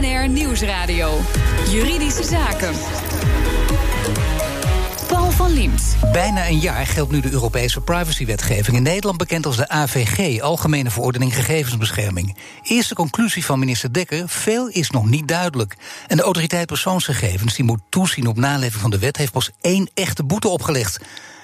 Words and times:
BNR 0.00 0.28
Nieuwsradio. 0.28 1.20
Juridische 1.70 2.24
Zaken. 2.24 2.74
Paul 5.08 5.30
van 5.30 5.52
Liemt. 5.52 5.96
Bijna 6.12 6.48
een 6.48 6.58
jaar 6.58 6.86
geldt 6.86 7.12
nu 7.12 7.20
de 7.20 7.30
Europese 7.30 7.80
privacywetgeving. 7.80 8.76
In 8.76 8.82
Nederland 8.82 9.18
bekend 9.18 9.46
als 9.46 9.56
de 9.56 9.68
AVG, 9.68 10.40
Algemene 10.40 10.90
Verordening 10.90 11.34
Gegevensbescherming. 11.34 12.36
Eerste 12.62 12.94
conclusie 12.94 13.44
van 13.44 13.58
minister 13.58 13.92
Dekker: 13.92 14.28
veel 14.28 14.68
is 14.68 14.90
nog 14.90 15.08
niet 15.08 15.28
duidelijk. 15.28 15.76
En 16.06 16.16
de 16.16 16.22
autoriteit 16.22 16.66
persoonsgegevens, 16.66 17.54
die 17.54 17.64
moet 17.64 17.80
toezien 17.88 18.26
op 18.26 18.36
naleving 18.36 18.80
van 18.80 18.90
de 18.90 18.98
wet, 18.98 19.16
heeft 19.16 19.32
pas 19.32 19.50
één 19.60 19.90
echte 19.94 20.24
boete 20.24 20.48
opgelegd. 20.48 21.00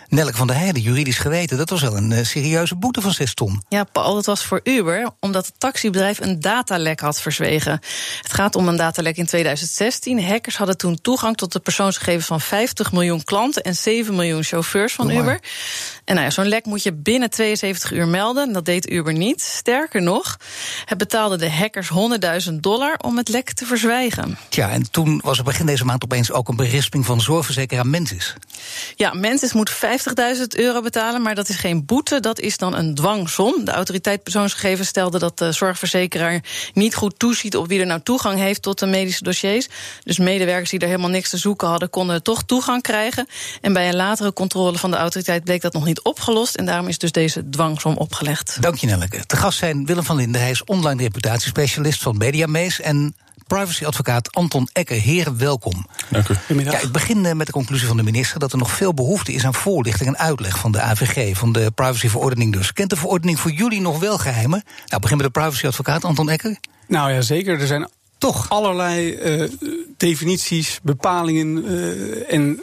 Nelke 0.08 0.36
van 0.36 0.46
der 0.46 0.56
Heijden, 0.56 0.82
juridisch 0.82 1.18
geweten, 1.18 1.56
dat 1.56 1.70
was 1.70 1.80
wel 1.80 1.96
een 1.96 2.10
uh, 2.10 2.24
serieuze 2.24 2.76
boete 2.76 3.00
van 3.00 3.12
6 3.12 3.34
ton. 3.34 3.64
Ja, 3.68 3.84
Paul, 3.84 4.14
dat 4.14 4.26
was 4.26 4.44
voor 4.44 4.60
Uber, 4.62 5.10
omdat 5.20 5.46
het 5.46 5.60
taxibedrijf 5.60 6.20
een 6.20 6.40
datalek 6.40 7.00
had 7.00 7.20
verzwegen. 7.20 7.72
Het 8.22 8.32
gaat 8.32 8.54
om 8.54 8.68
een 8.68 8.76
datalek 8.76 9.16
in 9.16 9.26
2016. 9.26 10.24
Hackers 10.24 10.56
hadden 10.56 10.76
toen 10.76 11.00
toegang 11.00 11.36
tot 11.36 11.52
de 11.52 11.60
persoonsgegevens 11.60 12.26
van 12.26 12.40
50 12.40 12.92
miljoen 12.92 13.24
klanten 13.24 13.62
en 13.62 13.74
7 13.74 14.14
miljoen 14.14 14.42
chauffeurs 14.42 14.92
van 14.92 15.10
Uber. 15.10 15.40
En 16.04 16.14
nou 16.14 16.26
ja, 16.26 16.30
zo'n 16.30 16.48
lek 16.48 16.64
moet 16.64 16.82
je 16.82 16.92
binnen 16.92 17.30
72 17.30 17.92
uur 17.92 18.08
melden. 18.08 18.52
Dat 18.52 18.64
deed 18.64 18.90
Uber 18.90 19.12
niet. 19.12 19.42
Sterker 19.42 20.02
nog, 20.02 20.36
het 20.84 20.98
betaalde 20.98 21.36
de 21.36 21.50
hackers 21.50 21.90
100.000 22.48 22.54
dollar 22.54 22.98
om 23.02 23.16
het 23.16 23.28
lek 23.28 23.52
te 23.52 23.66
verzwijgen. 23.66 24.38
Ja, 24.50 24.70
en 24.70 24.90
toen 24.90 25.20
was 25.24 25.38
er 25.38 25.44
begin 25.44 25.66
deze 25.66 25.84
maand 25.84 26.04
opeens 26.04 26.32
ook 26.32 26.48
een 26.48 26.56
berisping 26.56 27.06
van 27.06 27.20
zorgverzekeraar 27.20 27.86
Mensis. 27.86 28.34
Ja, 28.94 29.14
Mensis 29.14 29.52
moet 29.52 29.70
50.000 29.98 30.42
euro 30.48 30.82
betalen, 30.82 31.22
maar 31.22 31.34
dat 31.34 31.48
is 31.48 31.56
geen 31.56 31.84
boete, 31.84 32.20
dat 32.20 32.40
is 32.40 32.56
dan 32.56 32.74
een 32.74 32.94
dwangsom. 32.94 33.64
De 33.64 33.70
autoriteit 33.70 34.22
persoonsgegevens 34.22 34.88
stelde 34.88 35.18
dat 35.18 35.38
de 35.38 35.52
zorgverzekeraar 35.52 36.42
niet 36.74 36.94
goed 36.94 37.18
toeziet 37.18 37.56
op 37.56 37.68
wie 37.68 37.80
er 37.80 37.86
nou 37.86 38.00
toegang 38.02 38.38
heeft 38.38 38.62
tot 38.62 38.78
de 38.78 38.86
medische 38.86 39.24
dossiers. 39.24 39.68
Dus 40.02 40.18
medewerkers 40.18 40.70
die 40.70 40.78
er 40.78 40.86
helemaal 40.86 41.10
niks 41.10 41.30
te 41.30 41.36
zoeken 41.36 41.68
hadden, 41.68 41.90
konden 41.90 42.22
toch 42.22 42.42
toegang 42.42 42.82
krijgen. 42.82 43.26
En 43.60 43.72
bij 43.72 43.88
een 43.88 43.96
latere 43.96 44.32
controle 44.32 44.78
van 44.78 44.90
de 44.90 44.96
autoriteit 44.96 45.44
bleek 45.44 45.60
dat 45.60 45.72
nog 45.72 45.84
niet 45.84 46.02
opgelost. 46.02 46.54
En 46.54 46.66
daarom 46.66 46.88
is 46.88 46.98
dus 46.98 47.12
deze 47.12 47.48
dwangsom 47.48 47.96
opgelegd. 47.96 48.56
Dank 48.60 48.76
je, 48.76 48.86
Nelleke. 48.86 49.26
Te 49.26 49.36
gast 49.36 49.58
zijn 49.58 49.86
Willem 49.86 50.04
van 50.04 50.16
Linden. 50.16 50.40
Hij 50.40 50.50
is 50.50 50.64
online 50.64 51.02
reputatiespecialist 51.02 52.02
van 52.02 52.16
Mediamees. 52.16 52.80
En 52.80 53.14
privacyadvocaat 53.46 54.34
Anton 54.34 54.68
Ecker. 54.72 55.00
Heren, 55.00 55.38
welkom. 55.38 55.86
Dank 56.08 56.28
u. 56.28 56.34
Ja, 56.62 56.80
ik 56.80 56.92
begin 56.92 57.26
eh, 57.26 57.32
met 57.32 57.46
de 57.46 57.52
conclusie 57.52 57.88
van 57.88 57.96
de 57.96 58.02
minister 58.02 58.38
dat 58.38 58.52
er 58.52 58.58
nog 58.58 58.70
veel 58.70 58.94
behoefte 58.94 59.32
is 59.32 59.44
aan 59.44 59.54
voorlichting 59.54 60.08
en 60.08 60.18
uitleg 60.18 60.58
van 60.58 60.72
de 60.72 60.80
AVG, 60.80 61.36
van 61.36 61.52
de 61.52 61.70
privacyverordening 61.74 62.52
dus. 62.52 62.72
Kent 62.72 62.90
de 62.90 62.96
verordening 62.96 63.40
voor 63.40 63.50
jullie 63.50 63.80
nog 63.80 63.98
wel 63.98 64.18
geheimen? 64.18 64.62
Nou, 64.86 65.00
begin 65.00 65.16
met 65.16 65.26
de 65.26 65.32
privacyadvocaat 65.32 66.04
Anton 66.04 66.30
Ecker. 66.30 66.56
Nou 66.86 67.12
ja, 67.12 67.20
zeker. 67.20 67.60
Er 67.60 67.66
zijn 67.66 67.88
toch 68.18 68.48
allerlei 68.48 69.14
uh, 69.14 69.50
definities, 69.96 70.80
bepalingen 70.82 71.72
uh, 71.72 72.32
en 72.32 72.60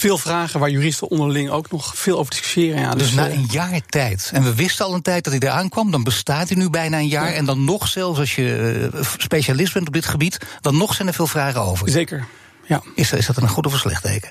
veel 0.00 0.18
vragen 0.18 0.60
waar 0.60 0.70
juristen 0.70 1.10
onderling 1.10 1.50
ook 1.50 1.70
nog 1.70 1.96
veel 1.96 2.18
over 2.18 2.30
discussiëren. 2.30 2.80
Ja, 2.80 2.90
dus, 2.90 3.02
dus 3.02 3.12
na 3.12 3.30
een 3.30 3.48
jaar 3.50 3.80
tijd. 3.86 4.30
En 4.32 4.42
we 4.42 4.54
wisten 4.54 4.84
al 4.84 4.94
een 4.94 5.02
tijd 5.02 5.24
dat 5.24 5.32
hij 5.32 5.42
eraan 5.42 5.68
kwam. 5.68 5.90
Dan 5.90 6.02
bestaat 6.02 6.48
hij 6.48 6.58
nu 6.58 6.70
bijna 6.70 6.98
een 6.98 7.08
jaar. 7.08 7.30
Ja. 7.30 7.36
En 7.36 7.44
dan 7.44 7.64
nog, 7.64 7.88
zelfs 7.88 8.18
als 8.18 8.34
je 8.34 8.90
specialist 9.18 9.72
bent 9.72 9.86
op 9.86 9.92
dit 9.92 10.06
gebied, 10.06 10.38
dan 10.60 10.76
nog 10.76 10.94
zijn 10.94 11.08
er 11.08 11.14
veel 11.14 11.26
vragen 11.26 11.60
over. 11.60 11.90
Zeker. 11.90 12.26
Ja. 12.66 12.82
Is, 12.94 13.12
is 13.12 13.26
dat 13.26 13.36
een 13.36 13.48
goed 13.48 13.66
of 13.66 13.72
een 13.72 13.78
slecht 13.78 14.02
teken? 14.02 14.30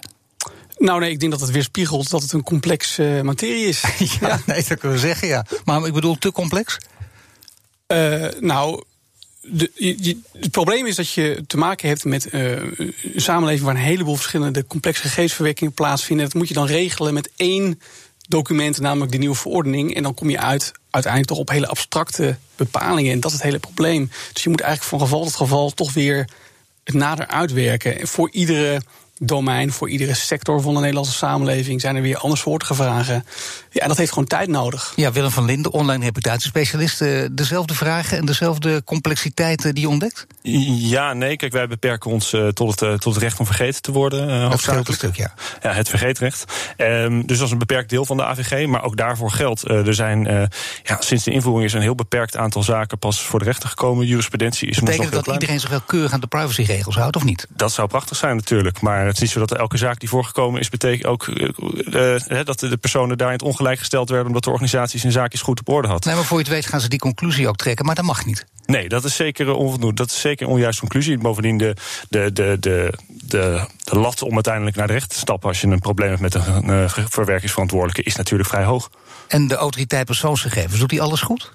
Nou, 0.77 0.99
nee, 0.99 1.11
ik 1.11 1.19
denk 1.19 1.31
dat 1.31 1.41
het 1.41 1.51
weerspiegelt 1.51 2.09
dat 2.09 2.21
het 2.21 2.31
een 2.31 2.43
complexe 2.43 3.03
uh, 3.03 3.21
materie 3.21 3.65
is. 3.65 3.81
ja, 4.19 4.27
ja, 4.27 4.39
nee, 4.45 4.63
dat 4.67 4.79
kunnen 4.79 4.99
we 4.99 5.07
zeggen, 5.07 5.27
ja. 5.27 5.45
Maar 5.65 5.85
ik 5.85 5.93
bedoel, 5.93 6.17
te 6.17 6.31
complex? 6.31 6.77
Uh, 7.87 8.27
nou, 8.39 8.83
de, 9.41 10.17
het 10.39 10.51
probleem 10.51 10.85
is 10.85 10.95
dat 10.95 11.11
je 11.11 11.43
te 11.47 11.57
maken 11.57 11.87
hebt 11.87 12.05
met 12.05 12.33
uh, 12.33 12.51
een 12.51 12.93
samenleving 13.15 13.65
waar 13.65 13.75
een 13.75 13.81
heleboel 13.81 14.15
verschillende 14.15 14.65
complexe 14.67 15.01
gegevensverwerkingen 15.01 15.73
plaatsvinden. 15.73 16.25
Dat 16.25 16.35
moet 16.35 16.47
je 16.47 16.53
dan 16.53 16.65
regelen 16.65 17.13
met 17.13 17.29
één 17.35 17.81
document, 18.27 18.79
namelijk 18.79 19.11
die 19.11 19.19
nieuwe 19.19 19.35
verordening. 19.35 19.95
En 19.95 20.03
dan 20.03 20.13
kom 20.13 20.29
je 20.29 20.39
uit 20.39 20.71
uiteindelijk 20.89 21.31
toch 21.31 21.41
op 21.41 21.49
hele 21.49 21.67
abstracte 21.67 22.37
bepalingen. 22.55 23.11
En 23.11 23.19
dat 23.19 23.31
is 23.31 23.37
het 23.37 23.45
hele 23.45 23.59
probleem. 23.59 24.11
Dus 24.33 24.43
je 24.43 24.49
moet 24.49 24.61
eigenlijk 24.61 24.89
van 24.89 24.99
geval 24.99 25.23
tot 25.23 25.35
geval 25.35 25.71
toch 25.71 25.93
weer 25.93 26.29
het 26.83 26.95
nader 26.95 27.27
uitwerken. 27.27 27.99
En 27.99 28.07
voor 28.07 28.29
iedere 28.31 28.81
domein, 29.19 29.71
voor 29.71 29.89
iedere 29.89 30.13
sector 30.13 30.61
van 30.61 30.73
de 30.73 30.79
Nederlandse 30.79 31.13
samenleving 31.13 31.81
zijn 31.81 31.95
er 31.95 32.01
weer 32.01 32.17
andersoortige 32.17 32.73
vragen. 32.73 33.25
Ja, 33.69 33.87
dat 33.87 33.97
heeft 33.97 34.11
gewoon 34.11 34.27
tijd 34.27 34.47
nodig. 34.47 34.93
Ja, 34.95 35.11
Willem 35.11 35.31
van 35.31 35.45
Linden, 35.45 35.71
online 35.71 36.03
reputatiespecialist. 36.03 37.01
Uh, 37.01 37.25
dezelfde 37.31 37.73
vragen 37.73 38.17
en 38.17 38.25
dezelfde 38.25 38.83
complexiteit 38.83 39.61
die 39.61 39.79
je 39.79 39.89
ontdekt? 39.89 40.27
Ja, 40.41 41.13
nee. 41.13 41.35
Kijk, 41.35 41.51
wij 41.51 41.67
beperken 41.67 42.11
ons 42.11 42.33
uh, 42.33 42.47
tot, 42.47 42.69
het, 42.69 42.81
uh, 42.81 42.93
tot 42.93 43.13
het 43.13 43.23
recht 43.23 43.39
om 43.39 43.45
vergeten 43.45 43.81
te 43.81 43.91
worden. 43.91 44.29
Uh, 44.29 44.49
dat 44.49 44.93
stuk, 44.93 45.15
ja. 45.15 45.33
Ja, 45.61 45.73
het 45.73 45.89
vergeetrecht. 45.89 46.43
Um, 46.77 47.27
dus 47.27 47.37
dat 47.37 47.45
is 47.45 47.51
een 47.53 47.59
beperkt 47.59 47.89
deel 47.89 48.05
van 48.05 48.17
de 48.17 48.25
AVG. 48.25 48.67
Maar 48.67 48.83
ook 48.83 48.97
daarvoor 48.97 49.31
geldt. 49.31 49.69
er 49.69 49.93
zijn 49.93 50.49
ja, 50.83 50.97
sinds 50.99 51.23
de 51.23 51.31
invoering 51.31 51.65
is 51.65 51.73
een 51.73 51.81
heel 51.81 51.95
beperkt 51.95 52.37
aantal 52.37 52.63
zaken 52.63 52.99
pas 52.99 53.21
voor 53.21 53.39
de 53.39 53.45
rechter 53.45 53.69
gekomen. 53.69 54.05
Jurisprudentie 54.05 54.69
is 54.69 54.79
Betekent 54.79 55.03
nog 55.03 55.13
dat 55.13 55.23
klein. 55.23 55.39
iedereen 55.39 55.59
zich 55.61 55.69
wel 55.69 55.81
keurig 55.81 56.11
aan 56.11 56.19
de 56.19 56.27
privacyregels 56.27 56.95
houdt, 56.95 57.15
of 57.15 57.23
niet? 57.23 57.47
Dat 57.49 57.71
zou 57.71 57.87
prachtig 57.87 58.17
zijn, 58.17 58.35
natuurlijk. 58.35 58.81
Maar 58.81 59.08
het 59.09 59.15
is 59.15 59.21
niet 59.21 59.31
zo 59.31 59.39
dat 59.39 59.57
elke 59.57 59.77
zaak 59.77 59.99
die 59.99 60.09
voorgekomen 60.09 60.59
is, 60.59 60.69
betekent 60.69 61.05
ook 61.05 61.25
dat 62.45 62.59
de 62.59 62.77
personen 62.77 63.17
daar 63.17 63.27
in 63.27 63.33
het 63.33 63.41
ongelijk 63.41 63.79
gesteld 63.79 64.09
werden 64.09 64.27
omdat 64.27 64.43
de 64.43 64.49
organisaties 64.49 65.03
hun 65.03 65.11
zaakjes 65.11 65.41
goed 65.41 65.59
op 65.59 65.69
orde 65.69 65.87
had. 65.87 66.05
Nee, 66.05 66.15
maar 66.15 66.23
voor 66.23 66.37
je 66.37 66.43
het 66.43 66.53
weet 66.53 66.65
gaan 66.65 66.81
ze 66.81 66.89
die 66.89 66.99
conclusie 66.99 67.47
ook 67.47 67.57
trekken, 67.57 67.85
maar 67.85 67.95
dat 67.95 68.05
mag 68.05 68.25
niet. 68.25 68.45
Nee, 68.65 68.89
dat 68.89 69.03
is 69.03 69.15
zeker 69.15 69.53
onvoldoende. 69.53 69.95
Dat 69.95 70.09
is 70.09 70.19
zeker 70.19 70.45
een 70.45 70.53
onjuiste 70.53 70.79
conclusie. 70.79 71.17
Bovendien 71.17 71.57
de, 71.57 71.75
de, 72.09 72.33
de, 72.33 72.57
de, 72.59 72.93
de, 73.07 73.65
de 73.83 73.99
lat 73.99 74.21
om 74.21 74.33
uiteindelijk 74.33 74.75
naar 74.75 74.87
de 74.87 74.93
rechter 74.93 75.11
te 75.11 75.17
stappen 75.19 75.49
als 75.49 75.61
je 75.61 75.67
een 75.67 75.79
probleem 75.79 76.09
hebt 76.09 76.21
met 76.21 76.33
een 76.35 76.89
verwerkingsverantwoordelijke 76.89 78.03
is 78.03 78.15
natuurlijk 78.15 78.49
vrij 78.49 78.63
hoog. 78.63 78.89
En 79.27 79.47
de 79.47 79.55
autoriteit 79.55 80.05
persoonsgegevens, 80.05 80.79
doet 80.79 80.89
die 80.89 81.01
alles 81.01 81.21
goed? 81.21 81.51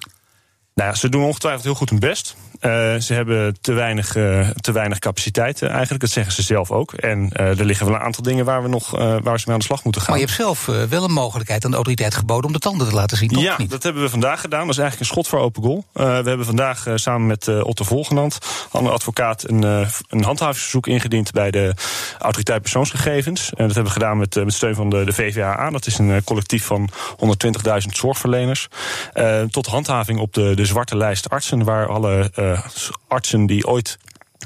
Nou 0.74 0.88
ja, 0.88 0.94
ze 0.94 1.08
doen 1.08 1.24
ongetwijfeld 1.24 1.64
heel 1.64 1.74
goed 1.74 1.90
hun 1.90 1.98
best. 1.98 2.36
Uh, 2.60 2.70
ze 3.00 3.14
hebben 3.14 3.56
te 3.60 3.72
weinig, 3.72 4.16
uh, 4.16 4.48
te 4.50 4.72
weinig 4.72 4.98
capaciteit 4.98 5.62
uh, 5.62 5.68
eigenlijk. 5.70 6.00
Dat 6.00 6.10
zeggen 6.10 6.32
ze 6.32 6.42
zelf 6.42 6.70
ook. 6.70 6.92
En 6.92 7.32
er 7.32 7.64
liggen 7.64 7.86
wel 7.86 7.94
een 7.94 8.00
aantal 8.00 8.22
dingen 8.22 8.44
waar, 8.44 8.62
we 8.62 8.68
nog, 8.68 8.90
waar 8.90 9.38
ze 9.38 9.44
mee 9.44 9.54
aan 9.54 9.58
de 9.58 9.64
slag 9.64 9.84
moeten 9.84 10.02
gaan. 10.02 10.10
Maar 10.10 10.20
je 10.20 10.26
hebt 10.26 10.38
zelf 10.38 10.66
wel 10.88 11.04
een 11.04 11.12
mogelijkheid 11.12 11.64
aan 11.64 11.70
de 11.70 11.76
autoriteit 11.76 12.14
geboden 12.14 12.44
om 12.46 12.52
de 12.52 12.58
tanden 12.58 12.88
te 12.88 12.94
laten 12.94 13.16
zien, 13.16 13.28
toch? 13.28 13.42
Ja, 13.42 13.54
niet? 13.58 13.70
dat 13.70 13.82
hebben 13.82 14.02
we 14.02 14.08
vandaag 14.08 14.40
gedaan. 14.40 14.60
Dat 14.60 14.70
is 14.70 14.78
eigenlijk 14.78 15.10
een 15.10 15.14
schot 15.16 15.28
voor 15.28 15.38
open 15.38 15.62
goal. 15.62 15.84
we 15.92 16.02
hebben 16.02 16.46
vandaag 16.46 16.86
samen 16.94 17.26
met 17.26 17.62
Otto 17.62 17.84
Volgenand, 17.84 18.38
andere 18.70 18.94
advocaat, 18.94 19.48
een, 19.48 19.62
een 20.08 20.24
handhavingsverzoek 20.24 20.86
ingediend 20.86 21.30
bij 21.30 21.50
de 21.50 21.74
autoriteit 22.18 22.62
persoonsgegevens. 22.62 23.50
En 23.50 23.66
dat 23.66 23.74
hebben 23.74 23.92
we 23.92 23.98
gedaan 24.00 24.18
met, 24.18 24.34
met 24.34 24.54
steun 24.54 24.74
van 24.74 24.90
de, 24.90 25.04
de 25.04 25.12
VVAA. 25.12 25.70
Dat 25.70 25.86
is 25.86 25.98
een 25.98 26.24
collectief 26.24 26.64
van 26.64 26.90
120.000 27.10 27.74
zorgverleners. 27.88 28.68
tot 29.50 29.66
handhaving 29.66 30.18
op 30.18 30.32
de, 30.32 30.54
de 30.54 30.63
zwarte 30.66 30.96
lijst 30.96 31.30
artsen, 31.30 31.64
waar 31.64 31.88
alle 31.88 32.30
artsen 33.08 33.46
die 33.46 33.66
ooit 33.66 33.98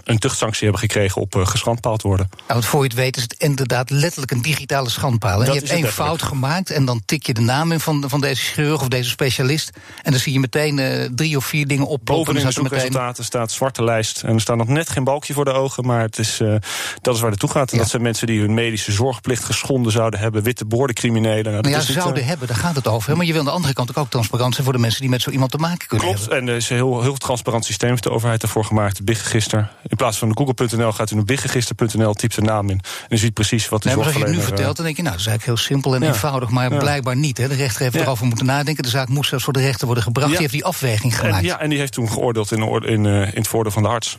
een 0.09 0.19
tuchtsanctie 0.19 0.63
hebben 0.63 0.81
gekregen 0.81 1.21
op 1.21 1.35
uh, 1.35 1.47
geschandpaald 1.47 2.03
worden. 2.03 2.27
Nou, 2.31 2.43
want 2.47 2.65
voor 2.65 2.83
je 2.83 2.89
het 2.89 2.97
weet 2.97 3.17
is 3.17 3.23
het 3.23 3.35
inderdaad 3.39 3.91
letterlijk 3.91 4.31
een 4.31 4.43
digitale 4.43 4.91
schandpaal. 4.91 5.45
Je 5.45 5.51
hebt 5.51 5.71
één 5.71 5.93
fout 5.93 6.23
gemaakt 6.23 6.71
en 6.71 6.85
dan 6.85 7.03
tik 7.05 7.27
je 7.27 7.35
de 7.35 7.41
naam 7.41 7.73
in 7.73 7.81
van, 7.81 8.05
van 8.07 8.21
deze 8.21 8.43
chirurg 8.43 8.81
of 8.81 8.89
deze 8.89 9.11
specialist. 9.11 9.71
En 10.03 10.11
dan 10.11 10.21
zie 10.21 10.33
je 10.33 10.41
meteen 10.41 10.79
uh, 10.79 11.05
drie 11.15 11.37
of 11.37 11.45
vier 11.45 11.67
dingen 11.67 11.87
op. 11.87 12.01
Bovenin 12.05 12.45
de 12.45 12.53
zoekresultaten 12.53 13.09
meteen... 13.09 13.25
staat 13.25 13.53
zwarte 13.53 13.85
lijst. 13.85 14.23
En 14.23 14.35
er 14.35 14.41
staat 14.41 14.57
nog 14.57 14.69
net 14.69 14.89
geen 14.89 15.05
balkje 15.05 15.33
voor 15.33 15.45
de 15.45 15.53
ogen, 15.53 15.87
maar 15.87 16.01
het 16.01 16.19
is, 16.19 16.41
uh, 16.41 16.55
dat 17.01 17.15
is 17.15 17.21
waar 17.21 17.31
het 17.31 17.41
toe 17.41 17.51
gaat. 17.51 17.71
En 17.71 17.77
ja. 17.77 17.83
dat 17.83 17.91
zijn 17.91 18.03
mensen 18.03 18.27
die 18.27 18.41
hun 18.41 18.55
medische 18.55 18.93
zorgplicht 18.93 19.45
geschonden 19.45 19.93
zouden 19.93 20.21
hebben. 20.21 20.43
Witte 20.43 20.65
boordencriminelen. 20.65 21.53
Nou, 21.53 21.69
ja, 21.69 21.79
niet, 21.79 21.87
zouden 21.87 22.25
hebben, 22.25 22.49
daar 22.49 22.57
gaat 22.57 22.75
het 22.75 22.87
over. 22.87 23.17
Maar 23.17 23.27
je 23.27 23.33
wil 23.33 23.41
aan 23.41 23.47
de 23.47 23.53
andere 23.53 23.75
kant 23.75 23.97
ook, 23.97 24.11
transparant 24.11 24.53
zijn 24.53 24.65
voor 24.65 24.75
de 24.75 24.81
mensen 24.83 25.01
die 25.01 25.11
met 25.11 25.23
zo 25.23 25.31
iemand 25.31 25.51
te 25.51 25.59
maken 25.59 25.87
kunnen 25.87 26.07
Klopt, 26.07 26.21
hebben. 26.21 26.39
en 26.39 26.49
er 26.49 26.57
is 26.57 26.71
een 26.71 26.77
heel, 26.77 27.03
heel 27.03 27.17
transparant 27.17 27.65
systeem 27.65 27.91
heeft 27.91 28.03
de 28.03 28.11
overheid 28.11 28.43
ervoor 28.43 28.65
gemaakt. 28.65 29.05
BIG-register. 29.05 29.71
In 29.87 29.97
plaats 29.99 30.19
van 30.19 30.29
de 30.29 30.35
Google.nl 30.37 30.93
gaat 30.93 31.11
u 31.11 31.15
naar 31.15 31.25
bigregister.nl, 31.25 32.13
typt 32.15 32.35
de 32.35 32.41
naam 32.41 32.71
in. 32.71 32.81
En 33.09 33.17
u 33.17 33.17
ziet 33.19 33.35
precies 33.35 33.69
wat 33.69 33.83
die 33.83 33.89
nee, 33.91 33.99
maar 33.99 34.07
als 34.07 34.15
je 34.17 34.21
het 34.23 34.29
nu 34.31 34.35
zorgverlener, 34.35 34.57
vertelt, 34.57 34.77
dan 34.77 34.85
denk 34.85 34.97
je, 34.97 35.03
nou, 35.03 35.15
dat 35.17 35.25
is 35.25 35.31
eigenlijk 35.31 35.59
heel 35.59 35.67
simpel 35.69 35.95
en 35.95 36.01
Ja. 36.01 36.07
eenvoudig. 36.09 36.49
Maar 36.51 36.73
Ja. 36.73 36.79
blijkbaar 36.79 37.17
niet. 37.17 37.39
Hè. 37.39 37.49
De 37.49 37.55
rechter 37.55 37.83
heeft 37.83 37.95
erover 37.95 38.27
moeten 38.27 38.47
nadenken. 38.47 38.83
De 38.83 38.89
zaak 38.89 39.09
moest 39.09 39.29
zelfs 39.29 39.45
voor 39.45 39.53
de 39.53 39.61
rechter 39.61 39.87
worden 39.87 40.05
gebracht. 40.05 40.29
Die 40.31 40.39
heeft 40.39 40.53
die 40.53 40.65
afweging 40.65 41.13
En, 41.13 41.19
gemaakt. 41.19 41.45
ja, 41.45 41.61
en 41.61 41.69
die 41.71 41.79
heeft 41.79 41.93
toen 41.93 42.11
geoordeeld 42.11 42.53
in, 42.53 42.63
orde- 42.63 42.87
in, 42.89 43.07
eh, 43.07 43.13
in 43.21 43.31
het 43.35 43.49
voordeel 43.49 43.73
van 43.73 43.83
de 43.83 43.89
arts. 43.89 44.19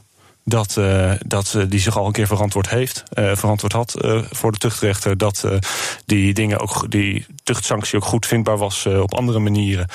Dat, 0.50 0.76
uh, 0.80 1.12
dat 1.26 1.54
uh, 1.56 1.64
die 1.68 1.80
zich 1.80 1.98
al 1.98 2.06
een 2.06 2.12
keer 2.12 2.28
verantwoord 2.28 2.70
heeft, 2.70 3.04
uh, 3.14 3.36
verantwoord 3.36 3.74
had 3.74 3.94
voor 4.32 4.52
de 4.52 4.58
tuchtrechter. 4.58 5.18
Dat 5.18 5.48
die 6.06 6.34
dingen 6.34 6.60
ook, 6.60 6.92
die 6.92 7.26
tuchtsanctie 7.44 7.98
ook 7.98 8.06
goed 8.06 8.26
vindbaar 8.26 8.58
was 8.58 8.86
op 8.86 9.14
andere 9.14 9.40
manieren. 9.40 9.88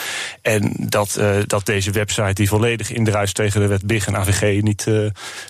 En 0.43 0.75
dat, 0.79 1.21
dat 1.47 1.67
deze 1.67 1.91
website, 1.91 2.33
die 2.33 2.49
volledig 2.49 2.91
indruist 2.91 3.35
tegen 3.35 3.61
de 3.61 3.67
wet 3.67 3.87
BIG 3.87 4.07
en 4.07 4.17
AVG, 4.17 4.63
niet, 4.63 4.87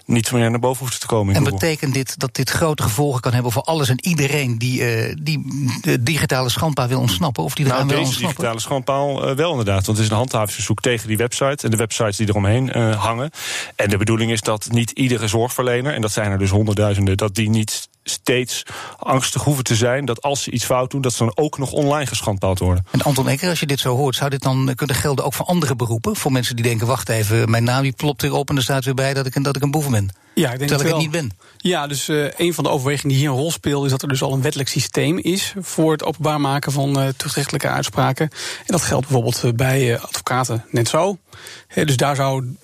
niet 0.06 0.32
meer 0.32 0.50
naar 0.50 0.58
boven 0.58 0.86
hoeft 0.86 1.00
te 1.00 1.06
komen. 1.06 1.34
En 1.34 1.44
betekent 1.44 1.94
dit 1.94 2.18
dat 2.18 2.34
dit 2.34 2.50
grote 2.50 2.82
gevolgen 2.82 3.20
kan 3.20 3.32
hebben 3.32 3.52
voor 3.52 3.62
alles 3.62 3.88
en 3.88 4.06
iedereen 4.06 4.58
die, 4.58 4.82
die 5.22 5.44
de 5.80 6.02
digitale 6.02 6.48
schandpaal 6.48 6.88
wil 6.88 7.00
ontsnappen? 7.00 7.44
Of 7.44 7.54
die 7.54 7.66
nou, 7.66 7.78
wil 7.78 7.86
deze 7.86 8.00
ontsnappen? 8.00 8.36
digitale 8.36 8.60
schandpaal 8.60 9.34
wel 9.34 9.50
inderdaad. 9.50 9.86
Want 9.86 9.98
het 9.98 10.06
is 10.06 10.12
een 10.12 10.18
handhavingsverzoek 10.18 10.80
tegen 10.80 11.08
die 11.08 11.16
website 11.16 11.64
en 11.64 11.70
de 11.70 11.76
websites 11.76 12.16
die 12.16 12.28
eromheen 12.28 12.68
hangen. 12.94 13.30
En 13.76 13.88
de 13.88 13.96
bedoeling 13.96 14.30
is 14.30 14.40
dat 14.40 14.68
niet 14.70 14.93
iedere 14.94 15.28
zorgverlener, 15.28 15.94
en 15.94 16.00
dat 16.00 16.12
zijn 16.12 16.30
er 16.30 16.38
dus 16.38 16.50
honderdduizenden, 16.50 17.16
dat 17.16 17.34
die 17.34 17.50
niet 17.50 17.88
steeds 18.04 18.62
angstig 18.98 19.42
hoeven 19.42 19.64
te 19.64 19.74
zijn 19.74 20.04
dat 20.04 20.22
als 20.22 20.42
ze 20.42 20.50
iets 20.50 20.64
fout 20.64 20.90
doen, 20.90 21.00
dat 21.00 21.12
ze 21.12 21.24
dan 21.24 21.32
ook 21.34 21.58
nog 21.58 21.72
online 21.72 22.06
geschandpaald 22.06 22.58
worden. 22.58 22.86
En 22.90 23.02
Anton 23.02 23.28
Ecker, 23.28 23.48
als 23.48 23.60
je 23.60 23.66
dit 23.66 23.80
zo 23.80 23.96
hoort, 23.96 24.14
zou 24.14 24.30
dit 24.30 24.42
dan 24.42 24.72
kunnen 24.74 24.96
gelden 24.96 25.24
ook 25.24 25.34
voor 25.34 25.46
andere 25.46 25.76
beroepen? 25.76 26.16
Voor 26.16 26.32
mensen 26.32 26.56
die 26.56 26.64
denken, 26.64 26.86
wacht 26.86 27.08
even, 27.08 27.50
mijn 27.50 27.64
naam 27.64 27.82
die 27.82 27.92
plopt 27.92 28.22
erop 28.22 28.50
en 28.50 28.56
er 28.56 28.62
staat 28.62 28.84
weer 28.84 28.94
bij 28.94 29.14
dat 29.14 29.26
ik, 29.26 29.44
dat 29.44 29.56
ik 29.56 29.62
een 29.62 29.70
boeven 29.70 29.90
ben. 29.90 30.10
Ja, 30.34 30.52
ik 30.52 30.58
denk 30.58 30.70
terwijl 30.70 30.90
dat 30.90 31.02
ik 31.02 31.10
het 31.10 31.12
niet 31.12 31.28
ben. 31.28 31.38
Ja, 31.56 31.86
dus 31.86 32.08
uh, 32.08 32.30
een 32.36 32.54
van 32.54 32.64
de 32.64 32.70
overwegingen 32.70 33.08
die 33.08 33.18
hier 33.18 33.28
een 33.28 33.36
rol 33.36 33.50
speelt, 33.50 33.84
is 33.84 33.90
dat 33.90 34.02
er 34.02 34.08
dus 34.08 34.22
al 34.22 34.32
een 34.32 34.42
wettelijk 34.42 34.68
systeem 34.68 35.18
is 35.18 35.54
voor 35.60 35.92
het 35.92 36.04
openbaar 36.04 36.40
maken 36.40 36.72
van 36.72 37.00
uh, 37.00 37.08
tuchtrechtelijke 37.16 37.68
uitspraken. 37.68 38.28
En 38.58 38.66
dat 38.66 38.82
geldt 38.82 39.06
bijvoorbeeld 39.06 39.42
uh, 39.44 39.52
bij 39.52 39.92
uh, 39.92 40.02
advocaten 40.02 40.64
net 40.70 40.88
zo. 40.88 41.18
He, 41.66 41.84
dus 41.84 41.96
daar 41.96 42.16
zou 42.16 42.56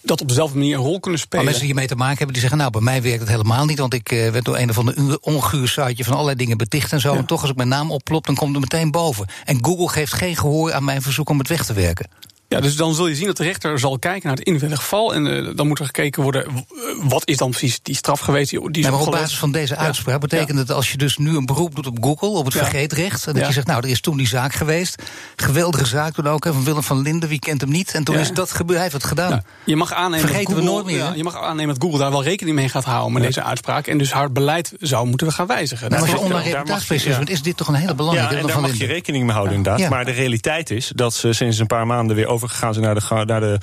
dat 0.00 0.20
op 0.20 0.28
dezelfde 0.28 0.58
manier 0.58 0.76
een 0.76 0.84
rol 0.84 1.00
kunnen 1.00 1.20
spelen. 1.20 1.44
Maar 1.44 1.54
mensen 1.54 1.62
die 1.62 1.72
hiermee 1.72 1.88
te 1.88 2.02
maken 2.02 2.16
hebben, 2.16 2.32
die 2.32 2.40
zeggen... 2.42 2.58
nou, 2.58 2.70
bij 2.70 2.80
mij 2.80 3.02
werkt 3.02 3.20
het 3.20 3.28
helemaal 3.28 3.64
niet... 3.64 3.78
want 3.78 3.94
ik 3.94 4.12
uh, 4.12 4.30
werd 4.30 4.44
door 4.44 4.56
een 4.56 4.70
of 4.70 4.78
ander 4.78 5.18
onguur 5.20 5.68
siteje 5.68 6.04
van 6.04 6.12
allerlei 6.12 6.36
dingen 6.36 6.56
beticht 6.56 6.92
en 6.92 7.00
zo... 7.00 7.12
Ja. 7.12 7.18
en 7.18 7.26
toch 7.26 7.40
als 7.40 7.50
ik 7.50 7.56
mijn 7.56 7.68
naam 7.68 7.90
opplop, 7.90 8.26
dan 8.26 8.34
komt 8.34 8.52
het 8.52 8.60
meteen 8.60 8.90
boven. 8.90 9.26
En 9.44 9.64
Google 9.64 9.88
geeft 9.88 10.12
geen 10.12 10.36
gehoor 10.36 10.72
aan 10.72 10.84
mijn 10.84 11.02
verzoek 11.02 11.28
om 11.28 11.38
het 11.38 11.48
weg 11.48 11.64
te 11.64 11.72
werken. 11.72 12.08
Ja, 12.50 12.60
dus 12.60 12.76
dan 12.76 12.94
zul 12.94 13.06
je 13.06 13.14
zien 13.14 13.26
dat 13.26 13.36
de 13.36 13.42
rechter 13.42 13.78
zal 13.78 13.98
kijken 13.98 14.28
naar 14.28 14.36
het 14.36 14.46
individuele 14.46 14.80
geval. 14.80 15.14
En 15.14 15.26
uh, 15.26 15.50
dan 15.54 15.66
moet 15.66 15.78
er 15.78 15.84
gekeken 15.84 16.22
worden, 16.22 16.66
wat 17.02 17.28
is 17.28 17.36
dan 17.36 17.50
precies 17.50 17.80
die 17.82 17.94
straf 17.94 18.20
geweest? 18.20 18.50
Die, 18.50 18.70
die 18.70 18.82
nee, 18.82 18.92
maar 18.92 19.00
op 19.00 19.10
basis 19.10 19.38
van 19.38 19.52
deze 19.52 19.76
uitspraak 19.76 20.14
ja. 20.14 20.18
betekent 20.18 20.58
het 20.58 20.70
als 20.70 20.90
je 20.90 20.96
dus 20.96 21.16
nu 21.16 21.36
een 21.36 21.46
beroep 21.46 21.74
doet 21.74 21.86
op 21.86 21.98
Google, 22.04 22.28
op 22.28 22.44
het 22.44 22.54
ja. 22.54 22.60
vergeetrecht. 22.60 23.26
En 23.26 23.34
dat 23.34 23.46
je 23.46 23.52
zegt, 23.52 23.66
nou, 23.66 23.82
er 23.82 23.88
is 23.88 24.00
toen 24.00 24.16
die 24.16 24.26
zaak 24.26 24.52
geweest. 24.52 25.02
Geweldige 25.36 25.86
zaak 25.86 26.14
toen 26.14 26.26
ook, 26.26 26.44
hè, 26.44 26.52
van 26.52 26.64
Willem 26.64 26.82
van 26.82 27.02
Linden, 27.02 27.28
wie 27.28 27.38
kent 27.38 27.60
hem 27.60 27.70
niet? 27.70 27.94
En 27.94 28.04
toen 28.04 28.18
is 28.18 28.32
dat 28.32 28.50
gebeurd, 28.50 28.80
hij 28.80 28.82
heeft 28.82 28.94
het 28.94 29.04
gedaan. 29.04 29.44
Je 29.64 29.76
mag 29.76 29.92
aannemen 29.92 30.26
Vergeten 30.26 30.54
dat 30.54 30.64
Google, 30.64 30.84
we 30.84 30.92
nooit 30.92 31.06
meer. 31.06 31.16
je 31.16 31.24
mag 31.24 31.36
aannemen 31.36 31.74
dat 31.74 31.82
Google 31.82 31.98
daar 31.98 32.10
wel 32.10 32.22
rekening 32.22 32.56
mee 32.56 32.68
gaat 32.68 32.84
houden 32.84 33.12
met 33.12 33.22
deze 33.22 33.42
uitspraak. 33.42 33.86
En 33.86 33.98
dus 33.98 34.12
haar 34.12 34.32
beleid 34.32 34.72
zou 34.80 35.06
moeten 35.06 35.26
we 35.26 35.32
gaan 35.32 35.46
wijzigen. 35.46 35.90
Nou, 35.90 36.00
maar 36.00 36.72
als 36.72 36.86
je 36.86 37.16
bent, 37.16 37.30
is 37.30 37.42
dit 37.42 37.56
toch 37.56 37.68
een 37.68 37.74
hele 37.74 37.94
belangrijke. 37.94 38.34
Ja, 38.34 38.40
en 38.40 38.46
daar 38.46 38.60
mag 38.60 38.74
je 38.74 38.86
rekening 38.86 39.24
mee 39.24 39.34
houden, 39.34 39.56
inderdaad. 39.56 39.90
Maar 39.90 40.04
de 40.04 40.10
realiteit 40.10 40.70
is 40.70 40.92
dat 40.94 41.14
ze 41.14 41.32
sinds 41.32 41.58
een 41.58 41.66
paar 41.66 41.86
maanden 41.86 42.16
weer 42.16 42.28
overgegaan 42.42 42.72
zijn 42.72 42.84
naar 42.84 42.94
de, 42.94 43.24
naar 43.24 43.40
de 43.40 43.58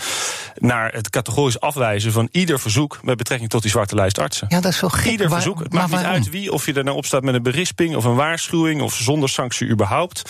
naar 0.60 0.94
het 0.94 1.10
categorisch 1.10 1.60
afwijzen 1.60 2.12
van 2.12 2.28
ieder 2.32 2.60
verzoek 2.60 3.00
met 3.02 3.18
betrekking 3.18 3.50
tot 3.50 3.62
die 3.62 3.72
zwarte 3.72 3.96
lijst 3.96 4.20
artsen. 4.20 4.48
Ja, 4.50 4.62
dat 4.62 4.72
is 4.72 4.78
zo 4.78 4.88
gek. 4.88 5.12
Ieder 5.12 5.30
Waar, 5.30 5.42
verzoek. 5.42 5.60
Het 5.60 5.74
maakt 5.74 5.92
niet 5.92 6.00
uit 6.00 6.30
wie, 6.30 6.52
of 6.52 6.66
je 6.66 6.74
er 6.74 6.84
nou 6.84 6.98
op 6.98 7.06
staat 7.06 7.24
met 7.24 7.36
een 7.36 7.44
berisping 7.44 7.96
of 7.96 8.04
een 8.04 8.16
waarschuwing 8.16 8.82
of 8.82 8.96
zonder 8.96 9.30
sanctie 9.30 9.68
überhaupt. 9.68 10.22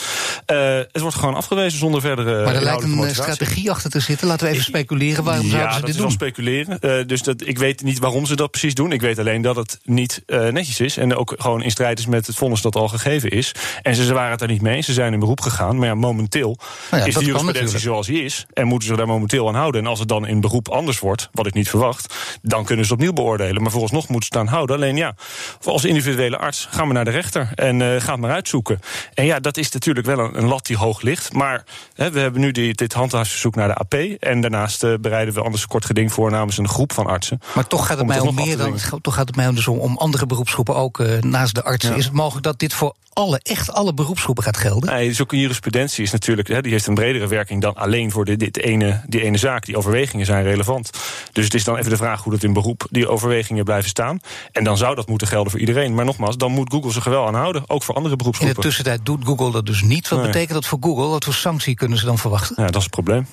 Uh, 0.52 0.58
het 0.92 1.02
wordt 1.02 1.16
gewoon 1.16 1.36
afgewezen 1.36 1.80
zonder 1.80 2.02
verdere. 2.02 2.44
Maar 2.44 2.56
er 2.56 2.62
lijkt 2.62 2.84
een 2.84 2.90
motivatie. 2.90 3.34
strategie 3.34 3.72
achter 3.72 3.90
te 3.90 4.00
zitten. 4.00 4.28
Laten 4.28 4.48
we 4.48 4.52
even 4.52 4.66
speculeren. 4.66 5.24
Waarom 5.24 5.46
ja, 5.46 5.52
zouden 5.52 5.74
ze 5.74 5.78
dat 5.78 5.86
dit 5.86 5.96
is 5.96 6.02
doen? 6.02 6.06
wel 6.06 6.16
speculeren. 6.16 6.78
Uh, 6.82 7.08
dus 7.08 7.22
dat, 7.22 7.48
ik 7.48 7.58
weet 7.58 7.84
niet 7.84 8.00
waarom 8.00 8.26
ze 8.26 8.36
dat 8.36 8.52
precies 8.52 8.74
doen. 8.74 8.92
Ik 8.92 9.02
weet 9.02 9.20
alleen 9.20 9.42
dat 9.42 9.56
het 9.56 9.80
niet 9.84 10.24
uh, 10.28 10.48
netjes 10.48 10.80
is. 10.80 10.98
En 10.98 11.16
ook 11.16 11.34
gewoon 11.38 11.64
in 11.64 11.72
strijd 11.72 12.00
is 12.00 12.06
met 12.06 12.28
het 12.28 12.36
vonnis 12.36 12.62
dat 12.62 12.76
al 12.76 12.88
gegeven 12.88 13.30
is. 13.30 13.52
En 13.82 13.96
ze, 13.96 14.06
ze 14.06 14.14
waren 14.14 14.30
het 14.32 14.40
daar 14.40 14.50
niet 14.50 14.62
mee. 14.62 14.82
Ze 14.82 14.94
zijn 14.94 15.14
in 15.14 15.20
beroep 15.20 15.42
gegaan. 15.42 15.78
Maar 15.78 15.88
ja, 15.88 15.96
momenteel 15.96 16.58
nou 16.92 17.02
ja, 17.02 17.08
is 17.08 17.16
de 17.16 17.26
jurisprudentie 17.26 17.80
zoals 17.80 18.08
die 18.08 18.24
is. 18.24 18.37
En 18.54 18.68
moeten 18.68 18.88
ze 18.88 18.96
daar 18.96 19.08
momenteel 19.08 19.48
aan 19.48 19.56
houden. 19.56 19.82
En 19.82 19.88
als 19.88 20.00
het 20.00 20.08
dan 20.08 20.28
in 20.28 20.42
beroep 20.42 20.70
anders 20.70 21.00
wordt, 21.00 21.30
wat 21.32 21.48
ik 21.48 21.54
niet 21.54 21.70
verwacht, 21.70 22.16
dan 22.42 22.66
kunnen 22.66 22.86
ze 22.86 22.94
opnieuw 22.94 23.14
beoordelen. 23.14 23.62
Maar 23.62 23.72
vooralsnog 23.72 24.08
moeten 24.08 24.30
ze 24.32 24.40
het 24.40 24.48
aan 24.48 24.54
houden. 24.54 24.76
Alleen 24.76 24.96
ja, 24.96 25.16
als 25.64 25.86
individuele 25.86 26.38
arts 26.38 26.68
gaan 26.72 26.88
we 26.88 26.94
naar 26.94 27.06
de 27.06 27.12
rechter 27.12 27.50
en 27.56 27.80
uh, 27.80 27.88
gaan 27.88 28.12
het 28.12 28.20
maar 28.20 28.32
uitzoeken. 28.32 28.80
En 29.14 29.26
ja, 29.26 29.40
dat 29.40 29.58
is 29.58 29.72
natuurlijk 29.72 30.06
wel 30.06 30.20
een, 30.20 30.38
een 30.38 30.48
lat 30.48 30.66
die 30.66 30.78
hoog 30.78 31.02
ligt. 31.02 31.34
Maar 31.34 31.66
hè, 31.94 32.12
we 32.12 32.20
hebben 32.20 32.42
nu 32.42 32.52
die, 32.52 32.74
dit 32.74 32.94
handhavingsverzoek 32.94 33.56
naar 33.56 33.68
de 33.68 33.74
AP. 33.74 33.94
En 33.94 34.42
daarnaast 34.42 34.84
uh, 34.84 34.94
bereiden 35.02 35.34
we 35.34 35.42
anders 35.42 35.62
een 35.62 35.70
kort 35.70 35.86
geding 35.86 36.14
voor 36.14 36.32
namens 36.32 36.58
een 36.58 36.70
groep 36.70 36.94
van 36.94 37.06
artsen. 37.06 37.42
Maar 37.56 37.68
toch 37.68 37.88
gaat 37.88 37.98
het 37.98 38.08
mij 38.08 38.20
om 38.20 38.36
meer 38.36 38.58
dan. 38.58 38.78
Toch 39.02 39.16
gaat 39.16 39.28
het 39.28 39.36
mij 39.36 39.52
dus 39.52 39.68
om, 39.68 39.80
om 39.80 39.98
andere 39.98 40.26
beroepsgroepen 40.26 40.76
ook 40.76 41.00
uh, 41.00 41.22
naast 41.22 41.56
de 41.56 41.64
artsen. 41.64 41.92
Ja. 41.92 41.98
Is 41.98 42.06
het 42.06 42.14
mogelijk 42.14 42.44
dat 42.44 42.60
dit 42.60 42.74
voor 42.74 42.96
alle, 43.14 43.40
echt 43.44 43.74
alle 43.74 43.94
beroepsgroepen 43.94 44.44
gaat 44.44 44.58
gelden? 44.58 44.90
Nee, 44.90 45.08
dus 45.08 45.22
ook 45.22 45.32
een 45.32 45.40
jurisprudentie 45.40 46.04
is 46.04 46.12
natuurlijk, 46.12 46.48
hè, 46.48 46.62
die 46.62 46.72
heeft 46.72 46.88
een 46.88 46.94
bredere 46.94 47.28
werking 47.28 47.62
dan 47.62 47.76
alleen 47.76 48.12
voor 48.12 48.26
dit, 48.28 48.40
dit 48.40 48.58
ene, 48.58 49.02
die 49.08 49.22
ene 49.22 49.38
zaak. 49.38 49.66
Die 49.66 49.78
overwegingen 49.78 50.26
zijn 50.26 50.44
relevant. 50.44 50.90
Dus 51.32 51.46
het 51.46 51.54
is 51.54 51.64
dan 51.64 51.78
even 51.78 51.90
de 51.90 51.98
vraag 51.98 52.24
hoe 52.24 52.34
dat 52.34 52.44
in 52.44 52.54
beroep 52.54 52.88
die 52.90 53.08
overwegingen 53.08 53.64
blijven 53.64 53.90
staan. 53.90 54.20
En 54.52 54.64
dan 54.64 54.78
zou 54.78 54.96
dat 54.96 55.08
moeten 55.08 55.28
gelden 55.28 55.52
voor 55.52 55.60
iedereen. 55.60 55.94
Maar 55.96 56.06
nogmaals, 56.06 56.38
dan 56.38 56.52
moet 56.52 56.72
Google 56.72 56.92
zich 56.92 57.06
er 57.06 57.12
wel 57.12 57.28
aan 57.28 57.36
houden, 57.36 57.64
ook 57.68 57.84
voor 57.84 57.96
andere 57.96 58.16
beroepsgroepen. 58.16 58.56
In 58.56 58.62
de 58.62 58.68
tussentijd 58.68 59.06
doet 59.06 59.26
Google 59.26 59.52
dat 59.52 59.66
dus 59.66 59.82
niet. 59.82 60.08
Wat 60.08 60.20
nee. 60.20 60.28
betekent 60.28 60.54
dat 60.54 60.66
voor 60.66 60.80
Google? 60.82 61.08
Wat 61.08 61.24
voor 61.24 61.34
sanctie 61.34 61.76
kunnen 61.76 61.98
ze 61.98 62.06
dan 62.06 62.18
verwachten? 62.18 62.56
Ja, 62.58 62.66
dat 62.66 62.76
is 62.76 62.84
het 62.84 62.92
probleem. 62.92 63.28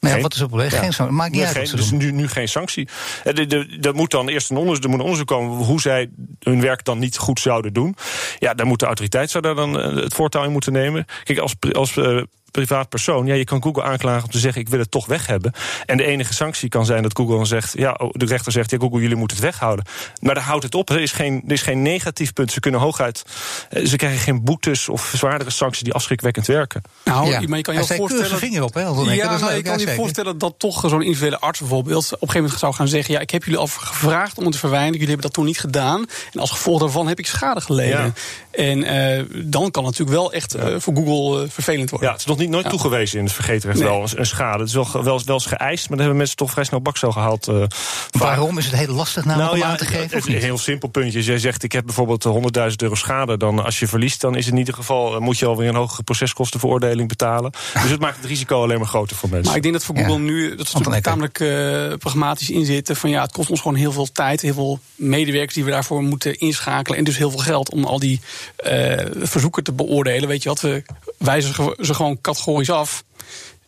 Nee, 0.00 0.12
geen, 0.12 0.22
wat 0.22 0.32
is 0.32 0.38
het 0.38 0.48
probleem? 0.48 0.70
Ja. 0.70 0.78
Geen 0.78 0.92
sanctie. 0.92 1.16
Maakt 1.16 1.30
niet 1.30 1.40
nee, 1.40 1.54
uit. 1.54 1.68
Geen, 1.68 1.76
dus 1.76 1.90
nu, 1.90 2.12
nu 2.12 2.28
geen 2.28 2.48
sanctie. 2.48 2.88
Er 3.80 3.94
moet 3.94 4.10
dan 4.10 4.28
eerst 4.28 4.50
een 4.50 4.56
onderzoek, 4.56 4.84
er 4.84 4.88
moet 4.88 4.98
een 4.98 5.04
onderzoek 5.04 5.28
komen 5.28 5.64
hoe 5.64 5.80
zij 5.80 6.10
hun 6.40 6.60
werk 6.60 6.84
dan 6.84 6.98
niet 6.98 7.16
goed 7.16 7.40
zouden 7.40 7.72
doen. 7.72 7.96
Ja, 8.38 8.54
daar 8.54 8.66
moet 8.66 8.80
de 8.80 8.86
autoriteit 8.86 9.30
zou 9.30 9.42
daar 9.42 9.54
dan 9.54 9.74
het 9.74 10.14
voortouw 10.14 10.44
in 10.44 10.52
moeten 10.52 10.72
nemen. 10.72 11.04
Kijk, 11.24 11.38
als, 11.38 11.54
als 11.72 11.96
uh, 11.96 12.22
privaat 12.56 12.88
persoon. 12.88 13.26
Ja, 13.26 13.34
je 13.34 13.44
kan 13.44 13.62
Google 13.62 13.82
aanklagen 13.82 14.24
om 14.24 14.30
te 14.30 14.38
zeggen: 14.38 14.60
ik 14.60 14.68
wil 14.68 14.78
het 14.78 14.90
toch 14.90 15.06
weg 15.06 15.26
hebben. 15.26 15.52
En 15.86 15.96
de 15.96 16.04
enige 16.04 16.34
sanctie 16.34 16.68
kan 16.68 16.84
zijn 16.86 17.02
dat 17.02 17.16
Google 17.16 17.36
dan 17.36 17.46
zegt: 17.46 17.72
ja, 17.76 18.00
de 18.10 18.26
rechter 18.26 18.52
zegt: 18.52 18.70
ja, 18.70 18.78
Google, 18.78 19.00
jullie 19.00 19.16
moeten 19.16 19.36
het 19.36 19.46
weghouden. 19.46 19.84
Maar 20.20 20.34
daar 20.34 20.44
houdt 20.44 20.62
het 20.62 20.74
op. 20.74 20.90
Er 20.90 21.00
is 21.00 21.12
geen, 21.12 21.42
er 21.46 21.52
is 21.52 21.62
geen 21.62 21.82
negatief 21.82 22.32
punt. 22.32 22.52
Ze 22.52 22.60
kunnen 22.60 22.80
hooguit. 22.80 23.22
Ze 23.84 23.96
krijgen 23.96 24.18
geen 24.18 24.44
boetes 24.44 24.88
of 24.88 25.12
zwaardere 25.16 25.50
sancties 25.50 25.82
die 25.82 25.92
afschrikwekkend 25.92 26.46
werken. 26.46 26.82
Nou, 27.04 27.28
ja. 27.28 27.40
maar 27.48 27.56
je 27.56 27.64
kan 27.64 27.74
je 27.74 27.84
voorstellen. 27.84 28.38
vinger 28.38 28.62
op, 28.62 28.74
hè? 28.74 28.80
Ja, 28.80 29.38
maar 29.38 29.56
je 29.56 29.62
kan 29.62 29.78
je 29.78 29.94
voorstellen 29.94 30.38
dat 30.38 30.54
toch 30.58 30.80
zo'n 30.80 31.02
individuele 31.02 31.38
arts 31.40 31.58
bijvoorbeeld 31.58 32.04
op 32.04 32.12
een 32.12 32.18
gegeven 32.18 32.40
moment 32.40 32.60
zou 32.60 32.74
gaan 32.74 32.88
zeggen: 32.88 33.14
ja, 33.14 33.20
ik 33.20 33.30
heb 33.30 33.44
jullie 33.44 33.58
al 33.58 33.66
gevraagd 33.66 34.38
om 34.38 34.44
het 34.44 34.52
te 34.52 34.58
verwijderen. 34.58 34.92
Jullie 34.92 35.08
hebben 35.08 35.26
dat 35.26 35.34
toen 35.34 35.44
niet 35.44 35.60
gedaan. 35.60 36.06
En 36.32 36.40
als 36.40 36.50
gevolg 36.50 36.80
daarvan 36.80 37.08
heb 37.08 37.18
ik 37.18 37.26
schade 37.26 37.60
geleden. 37.60 38.00
Ja. 38.00 38.12
En 38.56 38.78
uh, 38.78 39.24
dan 39.44 39.70
kan 39.70 39.84
het 39.84 39.98
natuurlijk 39.98 40.18
wel 40.18 40.32
echt 40.32 40.56
uh, 40.56 40.64
voor 40.78 40.94
Google 40.94 41.42
uh, 41.42 41.50
vervelend 41.50 41.90
worden. 41.90 42.08
Ja, 42.08 42.14
het 42.14 42.22
is 42.22 42.28
nog 42.28 42.38
niet 42.38 42.50
nooit 42.50 42.64
ja. 42.64 42.70
toegewezen 42.70 43.18
in 43.18 43.24
het 43.24 43.32
vergeetrecht 43.32 43.78
nee. 43.78 43.88
wel 43.88 44.08
een 44.14 44.26
schade. 44.26 44.58
Het 44.58 44.68
is 44.68 44.74
wel, 44.74 44.88
wel, 44.92 45.20
wel 45.24 45.34
eens 45.34 45.46
geëist, 45.46 45.88
maar 45.88 45.88
dan 45.88 45.98
hebben 45.98 46.16
mensen 46.16 46.36
toch 46.36 46.50
vrij 46.50 46.64
snel 46.64 46.80
bakcel 46.80 47.12
gehaald. 47.12 47.48
Uh, 47.48 47.62
Waarom 48.10 48.58
is 48.58 48.64
het 48.64 48.74
heel 48.74 48.94
lastig 48.94 49.24
namelijk 49.24 49.50
nou, 49.50 49.62
om 49.62 49.66
ja, 49.66 49.70
aan 49.70 49.76
te 49.76 49.84
geven? 49.84 50.16
Het, 50.16 50.26
een 50.26 50.34
heel 50.34 50.58
simpel 50.58 50.88
puntje. 50.88 51.22
Jij 51.22 51.38
zegt 51.38 51.62
ik 51.62 51.72
heb 51.72 51.84
bijvoorbeeld 51.84 52.26
100.000 52.68 52.74
euro 52.76 52.94
schade. 52.94 53.36
Dan 53.36 53.64
als 53.64 53.78
je 53.78 53.86
verliest, 53.86 54.20
dan 54.20 54.36
is 54.36 54.44
het 54.44 54.52
in 54.52 54.58
ieder 54.58 54.74
geval 54.74 55.20
moet 55.20 55.38
je 55.38 55.46
alweer 55.46 55.68
een 55.68 55.74
hogere 55.74 56.02
proceskostenveroordeling 56.02 57.08
betalen. 57.08 57.50
Dus 57.82 57.90
het 57.90 58.00
maakt 58.00 58.16
het 58.16 58.26
risico 58.26 58.62
alleen 58.62 58.78
maar 58.78 58.88
groter 58.88 59.16
voor 59.16 59.28
mensen. 59.28 59.46
Maar 59.46 59.56
ik 59.56 59.62
denk 59.62 59.74
dat 59.74 59.84
voor 59.84 59.96
Google 59.96 60.12
ja. 60.12 60.18
nu 60.18 60.56
dat 60.56 60.68
ze 60.68 61.00
tamelijk 61.00 61.40
uh, 61.40 61.92
pragmatisch 61.98 62.50
in 62.50 62.64
zitten. 62.64 62.96
Van 62.96 63.10
ja, 63.10 63.22
het 63.22 63.32
kost 63.32 63.50
ons 63.50 63.60
gewoon 63.60 63.76
heel 63.76 63.92
veel 63.92 64.12
tijd, 64.12 64.40
heel 64.40 64.54
veel 64.54 64.80
medewerkers 64.94 65.54
die 65.54 65.64
we 65.64 65.70
daarvoor 65.70 66.02
moeten 66.02 66.38
inschakelen 66.38 66.98
en 66.98 67.04
dus 67.04 67.16
heel 67.16 67.30
veel 67.30 67.38
geld 67.38 67.70
om 67.70 67.84
al 67.84 67.98
die 67.98 68.20
verzoeken 69.18 69.64
te 69.64 69.72
beoordelen. 69.72 70.28
Weet 70.28 70.42
je 70.42 70.48
wat, 70.48 70.60
we 70.60 70.82
wijzen 71.18 71.74
ze 71.80 71.94
gewoon 71.94 72.20
categorisch 72.20 72.70
af. 72.70 73.04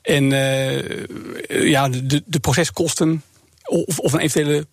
En 0.02 0.30
uh, 0.30 1.70
ja, 1.70 1.88
de, 1.88 2.22
de 2.26 2.38
proceskosten 2.40 3.22
of, 3.64 3.98
of 3.98 4.12
een 4.12 4.20
eventuele 4.20 4.66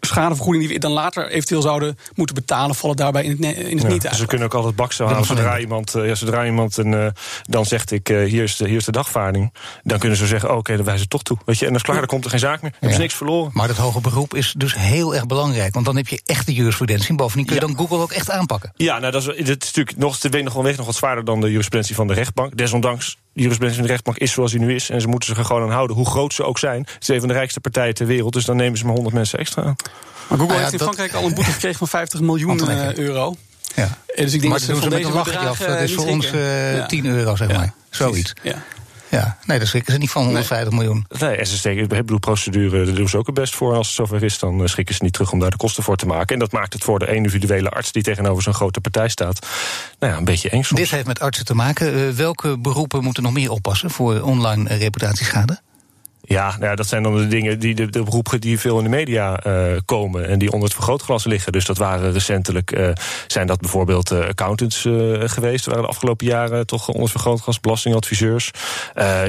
schadevergoeding 0.00 0.64
die 0.64 0.74
we 0.74 0.80
dan 0.80 0.92
later 0.92 1.28
eventueel 1.28 1.62
zouden 1.62 1.98
moeten 2.14 2.34
betalen, 2.34 2.74
vallen 2.74 2.96
daarbij 2.96 3.24
in 3.24 3.30
het, 3.30 3.40
in 3.40 3.76
het 3.76 3.82
ja, 3.82 3.88
niet 3.88 4.02
dus 4.02 4.18
Ze 4.18 4.26
kunnen 4.26 4.46
ook 4.46 4.54
altijd 4.54 4.76
baksel 4.76 5.06
halen 5.06 5.24
zodra 5.24 5.58
iemand, 5.58 5.94
uh, 5.96 6.06
ja, 6.06 6.14
zodra 6.14 6.44
iemand 6.44 6.76
een, 6.76 6.92
uh, 6.92 7.06
dan 7.42 7.66
zegt 7.66 7.90
ik, 7.90 8.08
uh, 8.08 8.28
hier, 8.28 8.42
is 8.42 8.56
de, 8.56 8.68
hier 8.68 8.76
is 8.76 8.84
de 8.84 8.92
dagvaarding. 8.92 9.52
Dan 9.82 9.98
kunnen 9.98 10.18
ze 10.18 10.26
zeggen, 10.26 10.48
oké, 10.48 10.58
okay, 10.58 10.76
dan 10.76 10.84
wijzen 10.84 11.02
ze 11.02 11.08
toch 11.08 11.22
toe. 11.22 11.38
Weet 11.44 11.58
je, 11.58 11.62
en 11.64 11.70
dan 11.70 11.80
is 11.80 11.82
klaar, 11.82 11.96
dan 11.96 12.06
komt 12.06 12.24
er 12.24 12.30
geen 12.30 12.38
zaak 12.38 12.62
meer. 12.62 12.70
Dan 12.70 12.78
hebben 12.80 12.98
ze 12.98 13.02
niks 13.02 13.14
verloren. 13.14 13.50
Maar 13.54 13.66
dat 13.68 13.76
hoge 13.76 14.00
beroep 14.00 14.34
is 14.34 14.54
dus 14.56 14.74
heel 14.74 15.14
erg 15.14 15.26
belangrijk. 15.26 15.74
Want 15.74 15.86
dan 15.86 15.96
heb 15.96 16.08
je 16.08 16.20
echt 16.24 16.46
de 16.46 16.52
jurisprudentie. 16.52 17.08
En 17.08 17.16
bovendien 17.16 17.46
kun 17.46 17.54
je 17.54 17.60
ja. 17.60 17.66
dan 17.66 17.76
Google 17.76 17.98
ook 17.98 18.12
echt 18.12 18.30
aanpakken. 18.30 18.72
Ja, 18.76 18.98
nou, 18.98 19.12
dat 19.12 19.20
is, 19.20 19.26
dat 19.26 19.36
is 19.36 19.72
natuurlijk 19.72 19.96
nog, 19.96 20.22
nog, 20.42 20.76
nog 20.76 20.86
wat 20.86 20.94
zwaarder 20.94 21.24
dan 21.24 21.40
de 21.40 21.50
jurisprudentie 21.50 21.94
van 21.94 22.06
de 22.06 22.14
rechtbank. 22.14 22.56
Desondanks 22.56 23.16
de 23.16 23.23
jurisprudentie 23.34 23.78
van 23.78 23.86
de 23.86 23.92
rechtbank 23.92 24.18
is 24.18 24.32
zoals 24.32 24.50
die 24.50 24.60
nu 24.60 24.74
is. 24.74 24.90
En 24.90 25.00
ze 25.00 25.08
moeten 25.08 25.28
zich 25.28 25.38
er 25.38 25.44
gewoon 25.44 25.62
aan 25.62 25.70
houden, 25.70 25.96
hoe 25.96 26.06
groot 26.06 26.34
ze 26.34 26.44
ook 26.44 26.58
zijn. 26.58 26.86
Het 26.92 27.02
is 27.02 27.08
een 27.08 27.18
van 27.18 27.28
de 27.28 27.34
rijkste 27.34 27.60
partijen 27.60 27.94
ter 27.94 28.06
wereld. 28.06 28.32
Dus 28.32 28.44
dan 28.44 28.56
nemen 28.56 28.78
ze 28.78 28.84
maar 28.84 28.94
100 28.94 29.14
mensen 29.14 29.38
extra 29.38 29.62
aan. 29.62 29.76
Maar 30.28 30.38
Google 30.38 30.54
ah, 30.54 30.54
ja, 30.54 30.60
heeft 30.60 30.72
in 30.72 30.78
Frankrijk 30.78 31.12
al 31.12 31.24
een 31.24 31.34
boete 31.34 31.50
gekregen 31.50 31.78
van 31.78 31.88
50 31.88 32.20
miljoen 32.20 32.70
uh, 32.70 32.94
euro. 32.94 33.36
Ja. 33.74 33.98
Dus 34.14 34.32
ik 34.32 34.40
denk 34.40 34.42
maar 34.42 34.66
dat 34.66 34.76
ze 34.76 34.76
van 34.76 34.90
deze 34.90 35.10
bedrag 35.10 35.58
Dat 35.58 35.80
is 35.80 35.94
voor 35.94 36.06
ons 36.06 36.32
uh, 36.32 36.76
ja. 36.76 36.86
10 36.86 37.06
euro, 37.06 37.36
zeg 37.36 37.48
maar. 37.48 37.72
Zoiets. 37.90 38.32
Ja. 38.42 38.62
Ja, 39.14 39.36
nee, 39.46 39.58
daar 39.58 39.66
schrikken 39.66 39.92
ze 39.92 39.98
niet 39.98 40.10
van 40.10 40.24
150 40.24 40.72
miljoen. 40.72 41.06
Nee, 41.18 41.44
SST, 41.44 41.64
ik 41.64 41.88
bedoel, 41.88 42.18
procedure, 42.18 42.84
daar 42.84 42.94
doen 42.94 43.08
ze 43.08 43.18
ook 43.18 43.26
het 43.26 43.34
best 43.34 43.54
voor. 43.54 43.74
Als 43.74 43.86
het 43.86 43.96
zover 43.96 44.22
is, 44.22 44.38
dan 44.38 44.68
schrikken 44.68 44.94
ze 44.94 45.02
niet 45.02 45.12
terug 45.12 45.32
om 45.32 45.38
daar 45.38 45.50
de 45.50 45.56
kosten 45.56 45.82
voor 45.82 45.96
te 45.96 46.06
maken. 46.06 46.34
En 46.34 46.38
dat 46.38 46.52
maakt 46.52 46.72
het 46.72 46.84
voor 46.84 46.98
de 46.98 47.14
individuele 47.14 47.68
arts 47.68 47.92
die 47.92 48.02
tegenover 48.02 48.42
zo'n 48.42 48.54
grote 48.54 48.80
partij 48.80 49.08
staat, 49.08 49.46
nou 49.98 50.12
ja, 50.12 50.18
een 50.18 50.24
beetje 50.24 50.50
eng 50.50 50.62
soms. 50.62 50.80
Dit 50.80 50.90
heeft 50.90 51.06
met 51.06 51.20
artsen 51.20 51.44
te 51.44 51.54
maken. 51.54 52.16
welke 52.16 52.58
beroepen 52.58 53.02
moeten 53.02 53.22
nog 53.22 53.32
meer 53.32 53.50
oppassen 53.50 53.90
voor 53.90 54.20
online 54.20 54.76
reputatieschade? 54.76 55.60
Ja, 56.26 56.50
nou 56.50 56.64
ja, 56.64 56.74
dat 56.74 56.86
zijn 56.86 57.02
dan 57.02 57.16
de 57.16 57.26
dingen 57.26 57.58
die 57.58 57.74
de, 57.74 57.90
de 57.90 58.02
beroepen 58.02 58.40
die 58.40 58.58
veel 58.58 58.78
in 58.78 58.84
de 58.84 58.90
media 58.90 59.46
uh, 59.46 59.76
komen 59.84 60.28
en 60.28 60.38
die 60.38 60.52
onder 60.52 60.64
het 60.64 60.76
vergrootglas 60.76 61.24
liggen. 61.24 61.52
Dus 61.52 61.64
dat 61.64 61.78
waren 61.78 62.12
recentelijk, 62.12 62.72
uh, 62.72 62.88
zijn 63.26 63.46
dat 63.46 63.60
bijvoorbeeld 63.60 64.12
uh, 64.12 64.18
accountants 64.18 64.80
geweest. 65.20 65.66
waren 65.66 65.82
de 65.82 65.88
afgelopen 65.88 66.26
jaren 66.26 66.66
toch 66.66 66.86
onder 66.86 67.02
het 67.02 67.10
vergrootglas, 67.10 67.60
belastingadviseurs. 67.60 68.50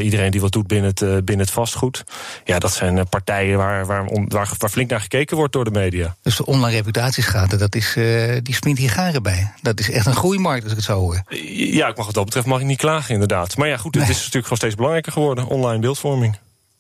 iedereen 0.02 0.32
die 0.32 0.42
wat 0.42 0.52
doet 0.52 0.68
binnen 0.68 0.92
het, 0.96 1.26
binnen 1.26 1.46
het 1.46 1.52
vastgoed. 1.52 2.04
Ja, 2.44 2.60
dat 2.60 2.74
zijn 2.74 3.10
partijen 3.10 3.58
waar, 3.58 3.86
waar, 3.86 4.06
waar, 4.28 4.50
waar, 4.58 4.70
flink 4.70 4.90
naar 4.90 5.02
gekeken 5.02 5.38
wordt 5.38 5.54
door 5.54 5.64
de 5.64 5.72
media. 5.72 6.16
Dus 6.22 6.36
de 6.36 6.46
online 6.46 6.76
reputatieschade, 6.76 7.58
dat 7.58 7.76
is, 7.76 7.94
die 8.42 8.56
spint 8.56 8.78
hier 8.78 8.90
garen 8.90 9.24
bij. 9.24 9.52
Dat 9.62 9.80
is 9.80 9.92
echt 9.92 10.06
een 10.06 10.16
groeimarkt, 10.16 10.64
als 10.64 10.72
ik 10.72 10.78
het 10.78 10.88
zo 10.88 11.00
hoor. 11.00 11.24
Ja, 11.56 11.88
ik 11.88 11.98
mag 11.98 12.06
wat 12.06 12.16
dat 12.16 12.26
betreft 12.26 12.46
mag 12.46 12.60
ik 12.60 12.66
niet 12.66 12.78
klagen, 12.78 13.14
inderdaad. 13.14 13.58
Maar 13.58 13.68
ja, 13.68 13.78
goed, 13.78 13.96
het 13.96 14.10
is 14.10 14.18
natuurlijk 14.18 14.44
gewoon 14.44 14.58
steeds 14.58 14.76
belangrijker 14.76 15.12
geworden, 15.12 15.48
online 15.48 15.80
beeldvorming. 15.80 16.38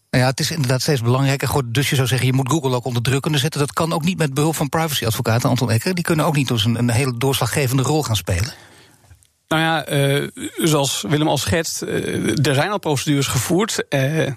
Nou 0.09 0.23
ja, 0.23 0.29
het 0.29 0.39
is 0.39 0.51
inderdaad 0.51 0.81
steeds 0.81 1.01
belangrijker. 1.01 1.61
Dus 1.65 1.89
je 1.89 1.95
zou 1.95 2.07
zeggen, 2.07 2.27
je 2.27 2.33
moet 2.33 2.49
Google 2.49 2.75
ook 2.75 2.85
onder 2.85 3.01
druk 3.01 3.21
kunnen 3.21 3.39
zetten. 3.39 3.59
Dat 3.59 3.73
kan 3.73 3.93
ook 3.93 4.03
niet 4.03 4.17
met 4.17 4.33
behulp 4.33 4.55
van 4.55 4.69
privacyadvocaten, 4.69 5.49
Anton 5.49 5.71
Ecker. 5.71 5.95
Die 5.95 6.03
kunnen 6.03 6.25
ook 6.25 6.35
niet 6.35 6.47
dus 6.47 6.65
een, 6.65 6.77
een 6.77 6.89
hele 6.89 7.17
doorslaggevende 7.17 7.83
rol 7.83 8.03
gaan 8.03 8.15
spelen. 8.15 8.53
Nou 9.47 9.61
ja, 9.61 9.89
uh, 9.89 10.27
zoals 10.57 11.03
Willem 11.07 11.27
al 11.27 11.37
schetst, 11.37 11.81
uh, 11.81 12.47
er 12.47 12.55
zijn 12.55 12.71
al 12.71 12.79
procedures 12.79 13.27
gevoerd. 13.27 13.85
Uh, 13.89 14.31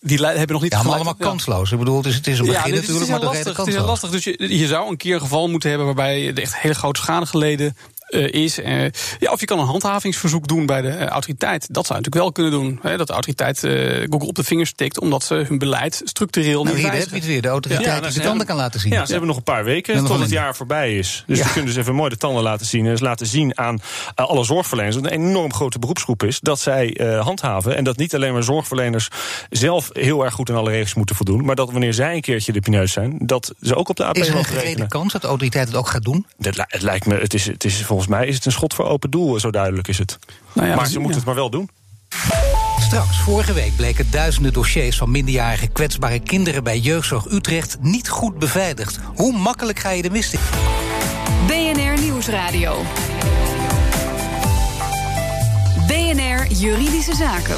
die 0.00 0.26
hebben 0.26 0.52
nog 0.52 0.62
niet 0.62 0.72
ja, 0.72 0.82
maar 0.82 0.94
allemaal 0.94 1.14
kansloos. 1.14 1.72
Ik 1.72 1.78
bedoel, 1.78 2.02
dus 2.02 2.14
het 2.14 2.26
is 2.26 2.38
een 2.38 2.46
begin 2.46 2.74
ja, 2.74 2.80
natuurlijk, 2.80 3.10
maar 3.10 3.20
lastig, 3.20 3.56
Het 3.56 3.66
is 3.66 3.74
heel 3.74 3.84
lastig. 3.84 4.10
Dus 4.10 4.24
je, 4.24 4.58
je 4.58 4.66
zou 4.66 4.90
een 4.90 4.96
keer 4.96 5.14
een 5.14 5.20
geval 5.20 5.48
moeten 5.48 5.68
hebben 5.68 5.86
waarbij 5.86 6.34
echt 6.34 6.56
hele 6.56 6.74
grote 6.74 7.00
schade 7.00 7.26
geleden 7.26 7.76
is. 8.08 8.58
Uh, 8.58 8.82
ja, 9.18 9.32
of 9.32 9.40
je 9.40 9.46
kan 9.46 9.58
een 9.58 9.66
handhavingsverzoek 9.66 10.48
doen 10.48 10.66
bij 10.66 10.82
de 10.82 10.88
uh, 10.88 11.06
autoriteit. 11.06 11.74
Dat 11.74 11.86
zou 11.86 11.98
je 11.98 12.04
natuurlijk 12.04 12.14
wel 12.14 12.32
kunnen 12.32 12.52
doen. 12.52 12.78
Hè, 12.82 12.96
dat 12.96 13.06
de 13.06 13.12
autoriteit 13.12 13.58
Google 14.10 14.28
op 14.28 14.34
de 14.34 14.44
vingers 14.44 14.72
tikt, 14.72 15.00
omdat 15.00 15.24
ze 15.24 15.34
hun 15.34 15.58
beleid 15.58 16.02
structureel 16.04 16.62
nou, 16.64 16.76
niet 16.76 16.84
hier 16.84 16.94
heb 16.94 17.08
je 17.08 17.14
het 17.14 17.26
weer. 17.26 17.42
De 17.42 17.48
autoriteit 17.48 18.02
die 18.02 18.12
de 18.12 18.20
tanden 18.20 18.46
kan 18.46 18.56
laten 18.56 18.80
zien. 18.80 18.92
Ja, 18.92 19.04
ze 19.04 19.10
hebben 19.10 19.28
nog 19.28 19.36
een 19.36 19.42
paar 19.42 19.64
weken 19.64 20.04
tot 20.04 20.20
het 20.20 20.30
jaar 20.30 20.56
voorbij 20.56 20.98
is. 20.98 21.24
Dus 21.26 21.38
ze 21.38 21.52
kunnen 21.52 21.72
ze 21.72 21.80
even 21.80 21.94
mooi 21.94 22.10
de 22.10 22.16
tanden 22.16 22.42
laten 22.42 22.66
zien. 22.66 22.84
En 22.84 22.90
dus 22.90 23.00
laten 23.00 23.26
zien 23.26 23.58
aan 23.58 23.80
alle 24.14 24.44
zorgverleners, 24.44 24.94
dat 24.94 25.04
een 25.04 25.10
enorm 25.10 25.52
grote 25.52 25.78
beroepsgroep 25.78 26.22
is, 26.22 26.40
dat 26.40 26.60
zij 26.60 27.00
handhaven. 27.22 27.76
En 27.76 27.84
dat 27.84 27.96
niet 27.96 28.14
alleen 28.14 28.32
maar 28.32 28.42
zorgverleners 28.42 29.08
zelf 29.50 29.90
heel 29.92 30.24
erg 30.24 30.34
goed 30.34 30.50
aan 30.50 30.56
alle 30.56 30.70
regels 30.70 30.94
moeten 30.94 31.16
voldoen. 31.16 31.44
Maar 31.44 31.56
dat 31.56 31.70
wanneer 31.70 31.94
zij 31.94 32.14
een 32.14 32.20
keertje 32.20 32.52
de 32.52 32.60
pineus 32.60 32.92
zijn, 32.92 33.18
dat 33.20 33.54
ze 33.60 33.74
ook 33.74 33.88
op 33.88 33.96
de 33.96 34.04
AP 34.04 34.16
Is 34.16 34.28
er 34.28 34.36
een 34.36 34.44
gerede 34.44 34.88
kans 34.88 35.12
dat 35.12 35.20
de 35.22 35.28
autoriteit 35.28 35.68
het 35.68 35.76
ook 35.76 35.88
gaat 35.88 36.04
doen? 36.04 36.26
Dat, 36.36 36.54
het 36.56 36.82
lijkt 36.82 37.06
me, 37.06 37.14
het 37.14 37.34
is, 37.34 37.46
het 37.46 37.64
is 37.64 37.84
volgens 37.84 37.97
mij 38.06 38.26
is 38.26 38.34
het 38.34 38.44
een 38.44 38.52
schot 38.52 38.74
voor 38.74 38.84
open 38.84 39.10
doel, 39.10 39.40
zo 39.40 39.50
duidelijk 39.50 39.88
is 39.88 39.98
het. 39.98 40.18
Nou 40.52 40.68
ja, 40.68 40.74
maar 40.74 40.86
ze 40.86 40.98
moeten 40.98 41.16
het 41.16 41.26
maar 41.26 41.34
wel 41.34 41.50
doen. 41.50 41.70
Straks, 42.80 43.18
vorige 43.20 43.52
week 43.52 43.76
bleken 43.76 44.10
duizenden 44.10 44.52
dossiers 44.52 44.96
van 44.96 45.10
minderjarige 45.10 45.68
kwetsbare 45.68 46.18
kinderen 46.18 46.64
bij 46.64 46.78
Jeugdzorg 46.78 47.26
Utrecht 47.30 47.76
niet 47.80 48.08
goed 48.08 48.38
beveiligd. 48.38 48.98
Hoe 49.14 49.38
makkelijk 49.38 49.78
ga 49.78 49.90
je 49.90 50.02
de 50.02 50.10
mist 50.10 50.32
in? 50.32 50.40
BNR 51.46 52.00
Nieuwsradio. 52.00 52.82
BNR 55.86 56.46
Juridische 56.52 57.14
Zaken. 57.14 57.56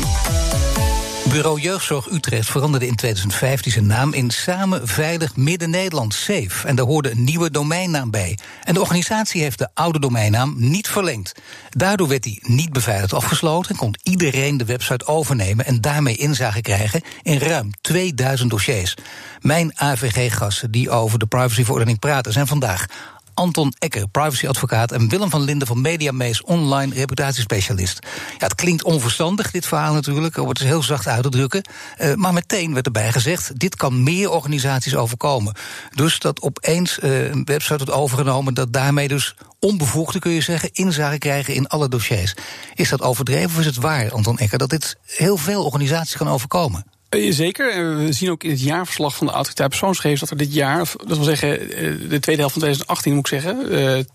Bureau 1.30 1.60
Jeugdzorg 1.60 2.10
Utrecht 2.10 2.50
veranderde 2.50 2.86
in 2.86 2.94
2015 2.94 3.72
zijn 3.72 3.86
naam 3.86 4.12
in 4.12 4.30
Samen 4.30 4.88
Veilig 4.88 5.36
Midden-Nederland 5.36 6.14
Safe. 6.14 6.66
En 6.66 6.76
daar 6.76 6.86
hoorde 6.86 7.10
een 7.10 7.24
nieuwe 7.24 7.50
domeinnaam 7.50 8.10
bij. 8.10 8.38
En 8.64 8.74
de 8.74 8.80
organisatie 8.80 9.42
heeft 9.42 9.58
de 9.58 9.68
oude 9.74 9.98
domeinnaam 9.98 10.54
niet 10.56 10.88
verlengd. 10.88 11.32
Daardoor 11.68 12.08
werd 12.08 12.22
die 12.22 12.42
niet 12.46 12.72
beveiligd 12.72 13.12
afgesloten 13.12 13.70
en 13.70 13.76
kon 13.76 13.94
iedereen 14.02 14.56
de 14.56 14.64
website 14.64 15.06
overnemen 15.06 15.66
en 15.66 15.80
daarmee 15.80 16.16
inzage 16.16 16.60
krijgen 16.60 17.02
in 17.22 17.38
ruim 17.38 17.70
2000 17.80 18.50
dossiers. 18.50 18.94
Mijn 19.40 19.72
AVG-gasten 19.74 20.70
die 20.70 20.90
over 20.90 21.18
de 21.18 21.26
privacyverordening 21.26 21.98
praten 21.98 22.32
zijn 22.32 22.46
vandaag 22.46 22.86
Anton 23.34 23.74
Ecker, 23.78 24.08
privacyadvocaat, 24.08 24.92
en 24.92 25.08
Willem 25.08 25.30
van 25.30 25.42
Linden 25.42 25.66
van 25.66 25.80
Mediamees, 25.80 26.42
online 26.42 26.94
reputatiespecialist. 26.94 27.98
Ja, 28.38 28.46
het 28.46 28.54
klinkt 28.54 28.84
onverstandig, 28.84 29.50
dit 29.50 29.66
verhaal 29.66 29.92
natuurlijk, 29.92 30.36
om 30.36 30.48
het 30.48 30.58
heel 30.58 30.82
zacht 30.82 31.06
uit 31.06 31.22
te 31.22 31.28
drukken. 31.28 31.62
Uh, 31.98 32.14
maar 32.14 32.32
meteen 32.32 32.74
werd 32.74 32.86
erbij 32.86 33.12
gezegd: 33.12 33.58
dit 33.58 33.76
kan 33.76 34.02
meer 34.02 34.30
organisaties 34.30 34.96
overkomen. 34.96 35.54
Dus 35.94 36.18
dat 36.18 36.42
opeens 36.42 36.98
uh, 36.98 37.28
een 37.30 37.44
website 37.44 37.76
wordt 37.76 37.92
overgenomen, 37.92 38.54
dat 38.54 38.72
daarmee 38.72 39.08
dus 39.08 39.34
onbevoegde, 39.58 40.18
kun 40.18 40.32
je 40.32 40.40
zeggen, 40.40 40.70
inzage 40.72 41.18
krijgen 41.18 41.54
in 41.54 41.68
alle 41.68 41.88
dossiers. 41.88 42.34
Is 42.74 42.88
dat 42.88 43.02
overdreven 43.02 43.50
of 43.50 43.58
is 43.58 43.66
het 43.66 43.76
waar, 43.76 44.12
Anton 44.12 44.38
Ecker, 44.38 44.58
dat 44.58 44.70
dit 44.70 44.96
heel 45.06 45.36
veel 45.36 45.64
organisaties 45.64 46.16
kan 46.16 46.28
overkomen? 46.28 46.84
Eh, 47.10 47.32
zeker. 47.32 47.96
We 47.96 48.12
zien 48.12 48.30
ook 48.30 48.42
in 48.42 48.50
het 48.50 48.60
jaarverslag 48.60 49.16
van 49.16 49.26
de 49.26 49.32
autoriteit 49.32 49.68
persoonsgegevens 49.68 50.20
dat 50.20 50.30
er 50.30 50.36
dit 50.36 50.54
jaar, 50.54 50.92
dat 51.06 51.16
wil 51.16 51.24
zeggen 51.24 51.60
eh, 51.60 51.68
de 52.08 52.20
tweede 52.20 52.40
helft 52.40 52.52
van 52.52 52.62
2018 52.62 53.14
moet 53.14 53.32
ik 53.32 53.40
zeggen, 53.40 54.06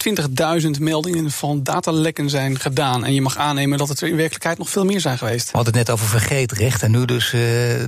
20.000 0.61 0.75
eh, 0.75 0.79
meldingen 0.79 1.31
van 1.31 1.63
datalekken 1.63 2.29
zijn 2.29 2.59
gedaan. 2.59 3.05
En 3.05 3.13
je 3.13 3.21
mag 3.21 3.37
aannemen 3.37 3.77
dat 3.77 3.89
het 3.89 4.01
er 4.01 4.07
in 4.07 4.15
werkelijkheid 4.15 4.57
nog 4.57 4.69
veel 4.69 4.85
meer 4.85 4.99
zijn 4.99 5.17
geweest. 5.17 5.51
We 5.51 5.55
hadden 5.55 5.77
het 5.77 5.87
net 5.87 5.95
over 5.95 6.07
vergeetrecht 6.07 6.83
en 6.83 6.91
nu 6.91 7.05
dus 7.05 7.33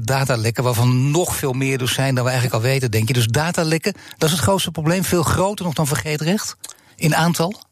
datalekken, 0.01 0.63
waarvan 0.63 1.11
nog 1.11 1.35
veel 1.35 1.53
meer 1.53 1.77
dus 1.77 1.93
zijn 1.93 2.15
dan 2.15 2.23
we 2.23 2.29
eigenlijk 2.29 2.63
al 2.63 2.69
weten, 2.69 2.91
denk 2.91 3.07
je. 3.07 3.13
Dus 3.13 3.27
datalekken, 3.27 3.93
dat 4.17 4.29
is 4.29 4.35
het 4.35 4.43
grootste 4.43 4.71
probleem, 4.71 5.03
veel 5.03 5.23
groter 5.23 5.65
nog 5.65 5.73
dan 5.73 5.87
vergeetrecht 5.87 6.55
in 6.95 7.15
aantal? 7.15 7.66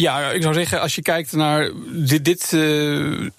Ja, 0.00 0.30
ik 0.30 0.42
zou 0.42 0.54
zeggen, 0.54 0.80
als 0.80 0.94
je 0.94 1.02
kijkt 1.02 1.32
naar 1.32 1.70
dit, 1.88 2.24
dit, 2.24 2.52
uh, 2.52 3.30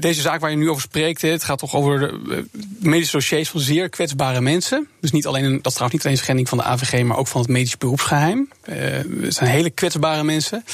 deze 0.00 0.20
zaak 0.20 0.40
waar 0.40 0.50
je 0.50 0.56
nu 0.56 0.70
over 0.70 0.82
spreekt, 0.82 1.22
het 1.22 1.44
gaat 1.44 1.58
toch 1.58 1.74
over 1.74 1.98
de 1.98 2.46
medische 2.78 3.16
dossiers 3.16 3.48
van 3.48 3.60
zeer 3.60 3.88
kwetsbare 3.88 4.40
mensen. 4.40 4.88
Dus 5.00 5.10
niet 5.10 5.26
alleen, 5.26 5.42
dat 5.42 5.66
is 5.66 5.72
trouwens 5.72 5.92
niet 5.92 6.02
alleen 6.02 6.16
een 6.16 6.22
schending 6.22 6.48
van 6.48 6.58
de 6.58 6.64
AVG, 6.64 7.02
maar 7.02 7.16
ook 7.16 7.26
van 7.26 7.40
het 7.40 7.50
medisch 7.50 7.78
beroepsgeheim. 7.78 8.48
Uh, 8.68 8.76
het 9.22 9.34
zijn 9.34 9.50
hele 9.50 9.70
kwetsbare 9.70 10.24
mensen. 10.24 10.64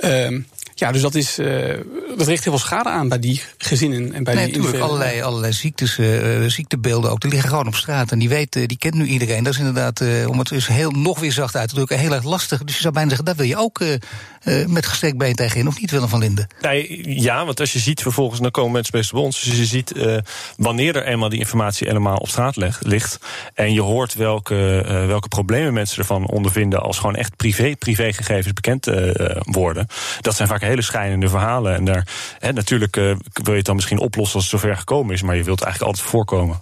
Uh, 0.00 0.38
ja, 0.74 0.92
dus 0.92 1.02
dat, 1.02 1.14
is, 1.14 1.38
uh, 1.38 1.78
dat 2.16 2.26
richt 2.26 2.44
heel 2.44 2.52
veel 2.52 2.66
schade 2.66 2.88
aan 2.88 3.08
bij 3.08 3.18
die 3.18 3.42
gezinnen 3.58 4.12
en 4.12 4.24
bij 4.24 4.34
nee, 4.34 4.46
die 4.46 4.56
natuurlijk. 4.56 4.82
Allerlei, 4.82 5.22
allerlei 5.22 5.52
ziektes, 5.52 5.98
uh, 5.98 6.48
ziektebeelden 6.48 7.10
ook. 7.10 7.20
Die 7.20 7.30
liggen 7.30 7.48
gewoon 7.48 7.66
op 7.66 7.74
straat. 7.74 8.12
En 8.12 8.18
die 8.18 8.28
weet, 8.28 8.56
uh, 8.56 8.66
die 8.66 8.78
kent 8.78 8.94
nu 8.94 9.06
iedereen. 9.06 9.44
Dat 9.44 9.52
is 9.52 9.58
inderdaad, 9.58 10.00
om 10.26 10.38
het 10.38 10.48
dus 10.48 10.66
heel 10.66 10.90
nog 10.90 11.20
weer 11.20 11.32
zacht 11.32 11.56
uit 11.56 11.68
te 11.68 11.74
drukken, 11.74 11.98
heel 11.98 12.12
erg 12.12 12.24
lastig. 12.24 12.64
Dus 12.64 12.74
je 12.74 12.80
zou 12.80 12.92
bijna 12.92 13.08
zeggen, 13.08 13.26
daar 13.26 13.36
wil 13.36 13.46
je 13.46 13.56
ook 13.56 13.82
met 14.66 14.86
gestrekt 14.86 15.16
been 15.16 15.34
tegenin, 15.34 15.66
of 15.66 15.80
niet, 15.80 15.90
Willem 15.90 16.08
van 16.08 16.18
Linden? 16.18 16.46
Nee, 16.60 17.02
ja, 17.20 17.44
want 17.44 17.60
als 17.60 17.72
je 17.72 17.78
ziet 17.78 18.02
vervolgens, 18.02 18.40
dan 18.40 18.50
komen 18.50 18.72
mensen 18.72 18.92
best 18.92 19.12
bij 19.12 19.20
ons. 19.20 19.42
Dus 19.42 19.58
je 19.58 19.64
ziet 19.64 19.92
wanneer 20.56 20.96
er 20.96 21.04
eenmaal 21.04 21.28
die 21.28 21.38
informatie 21.38 21.86
helemaal 21.86 22.16
op 22.16 22.28
straat 22.28 22.56
ligt. 22.80 23.18
En 23.54 23.72
je 23.72 23.80
hoort 23.80 24.14
welke, 24.14 24.84
welke 25.06 25.28
problemen 25.28 25.72
mensen 25.72 25.98
ervan 25.98 26.26
ondervinden 26.26 26.82
als 26.82 26.98
gewoon 26.98 27.16
echt 27.16 27.36
privé, 27.36 27.76
privégegevens 27.78 28.52
bekend 28.52 28.90
worden. 29.40 29.86
Dat 30.20 30.36
zijn 30.36 30.48
vaak 30.48 30.62
hele 30.64 30.82
schijnende 30.82 31.28
verhalen. 31.28 31.74
En 31.74 31.84
daar, 31.84 32.06
hè, 32.38 32.52
natuurlijk 32.52 32.96
uh, 32.96 33.04
wil 33.32 33.52
je 33.52 33.56
het 33.56 33.64
dan 33.64 33.74
misschien 33.74 33.98
oplossen 33.98 34.34
als 34.34 34.50
het 34.50 34.60
zover 34.60 34.76
gekomen 34.76 35.14
is, 35.14 35.22
maar 35.22 35.36
je 35.36 35.44
wilt 35.44 35.62
eigenlijk 35.62 35.92
altijd 35.92 36.10
voorkomen. 36.10 36.60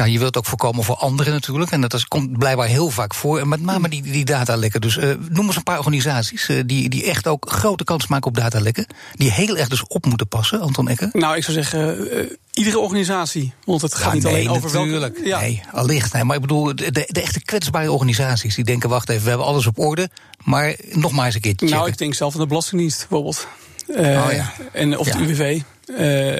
Ja, 0.00 0.06
je 0.06 0.18
wilt 0.18 0.36
ook 0.36 0.46
voorkomen 0.46 0.84
voor 0.84 0.96
anderen 0.96 1.32
natuurlijk. 1.32 1.70
En 1.70 1.80
dat 1.80 1.94
is, 1.94 2.08
komt 2.08 2.38
blijkbaar 2.38 2.66
heel 2.66 2.90
vaak 2.90 3.14
voor. 3.14 3.38
En 3.38 3.48
met 3.48 3.62
name 3.62 3.88
die, 3.88 4.02
die 4.02 4.24
datalekken. 4.24 4.80
Dus 4.80 4.96
uh, 4.96 5.14
noem 5.28 5.46
eens 5.46 5.56
een 5.56 5.62
paar 5.62 5.78
organisaties 5.78 6.48
uh, 6.48 6.62
die, 6.66 6.88
die 6.88 7.04
echt 7.04 7.26
ook 7.26 7.50
grote 7.50 7.84
kans 7.84 8.06
maken 8.06 8.26
op 8.26 8.36
datalekken. 8.36 8.86
Die 9.12 9.30
heel 9.30 9.56
erg 9.56 9.68
dus 9.68 9.86
op 9.86 10.06
moeten 10.06 10.28
passen, 10.28 10.60
Anton. 10.60 10.88
Nou, 11.12 11.36
ik 11.36 11.44
zou 11.44 11.56
zeggen, 11.56 12.14
uh, 12.14 12.30
iedere 12.52 12.78
organisatie. 12.78 13.52
Want 13.64 13.82
het 13.82 13.94
gaat 13.94 14.06
ja, 14.06 14.12
niet 14.12 14.22
nee, 14.22 14.32
alleen 14.32 14.48
over 14.48 14.72
natuurlijk. 14.72 15.14
Welke, 15.14 15.28
ja. 15.28 15.40
Nee, 15.40 15.62
allicht. 15.72 16.12
Nee, 16.12 16.24
maar 16.24 16.36
ik 16.36 16.42
bedoel, 16.42 16.76
de, 16.76 16.90
de, 16.90 17.20
echte 17.20 17.40
kwetsbare 17.40 17.92
organisaties. 17.92 18.54
Die 18.54 18.64
denken, 18.64 18.88
wacht 18.88 19.08
even, 19.08 19.22
we 19.22 19.28
hebben 19.28 19.46
alles 19.46 19.66
op 19.66 19.78
orde. 19.78 20.08
Maar 20.44 20.76
nog 20.90 21.12
maar 21.12 21.26
eens 21.26 21.34
een 21.34 21.40
keertje 21.40 21.68
Nou, 21.68 21.88
ik 21.88 21.98
denk 21.98 22.14
zelf 22.14 22.34
aan 22.34 22.40
de 22.40 22.46
Belastingdienst 22.46 22.98
bijvoorbeeld. 22.98 23.46
oh, 23.86 24.32
ja. 24.32 24.52
en, 24.72 24.98
of 24.98 25.06
ja. 25.06 25.16
de 25.16 25.22
UWV. 25.24 25.60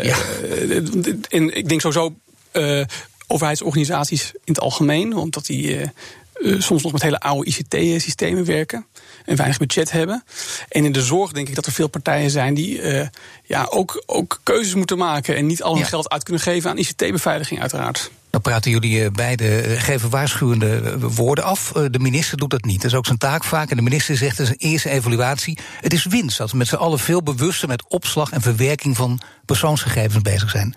ja. 0.07 0.17
en 1.29 1.57
ik 1.57 1.69
denk 1.69 1.81
sowieso 1.81 2.15
overheidsorganisaties 3.31 4.33
in 4.35 4.53
het 4.53 4.61
algemeen, 4.61 5.17
omdat 5.17 5.47
die 5.47 5.79
uh, 5.79 5.89
uh, 6.35 6.61
soms 6.61 6.83
nog 6.83 6.93
met 6.93 7.03
hele 7.03 7.21
oude 7.21 7.51
ICT-systemen 7.51 8.45
werken 8.45 8.87
en 9.25 9.37
weinig 9.37 9.59
budget 9.59 9.91
hebben. 9.91 10.25
En 10.69 10.85
in 10.85 10.93
de 10.93 11.03
zorg 11.03 11.33
denk 11.33 11.49
ik 11.49 11.55
dat 11.55 11.67
er 11.67 11.73
veel 11.73 11.89
partijen 11.89 12.31
zijn 12.31 12.55
die 12.55 12.83
uh, 12.83 13.07
ja, 13.45 13.67
ook, 13.71 14.03
ook 14.07 14.41
keuzes 14.43 14.75
moeten 14.75 14.99
maken 14.99 15.37
en 15.37 15.47
niet 15.47 15.63
al 15.63 15.73
hun 15.73 15.83
ja. 15.83 15.89
geld 15.89 16.11
uit 16.11 16.23
kunnen 16.23 16.43
geven 16.43 16.71
aan 16.71 16.79
ICT-beveiliging, 16.79 17.61
uiteraard. 17.61 18.11
Dan 18.31 18.41
praten 18.41 18.71
jullie 18.71 19.05
eh, 19.05 19.11
beide, 19.11 19.61
eh, 19.61 19.83
geven 19.83 20.11
waarschuwende 20.11 20.81
eh, 20.81 20.95
woorden 20.99 21.45
af. 21.45 21.73
De 21.73 21.99
minister 21.99 22.39
doet 22.39 22.51
dat 22.51 22.65
niet. 22.65 22.83
Dat 22.83 22.91
is 22.91 22.97
ook 22.97 23.07
zijn 23.07 23.19
taak 23.19 23.45
vaak. 23.45 23.71
En 23.71 23.77
de 23.77 23.83
minister 23.83 24.17
zegt 24.17 24.39
in 24.39 24.47
zijn 24.47 24.59
eerste 24.59 24.91
evaluatie... 24.91 25.59
het 25.81 25.93
is 25.93 26.05
winst 26.05 26.39
dat 26.39 26.51
we 26.51 26.57
met 26.57 26.69
z'n 26.69 26.75
allen 26.75 26.99
veel 26.99 27.23
bewuster... 27.23 27.69
met 27.69 27.85
opslag 27.89 28.31
en 28.31 28.41
verwerking 28.41 28.97
van 28.97 29.21
persoonsgegevens 29.45 30.23
bezig 30.23 30.51
zijn. 30.51 30.75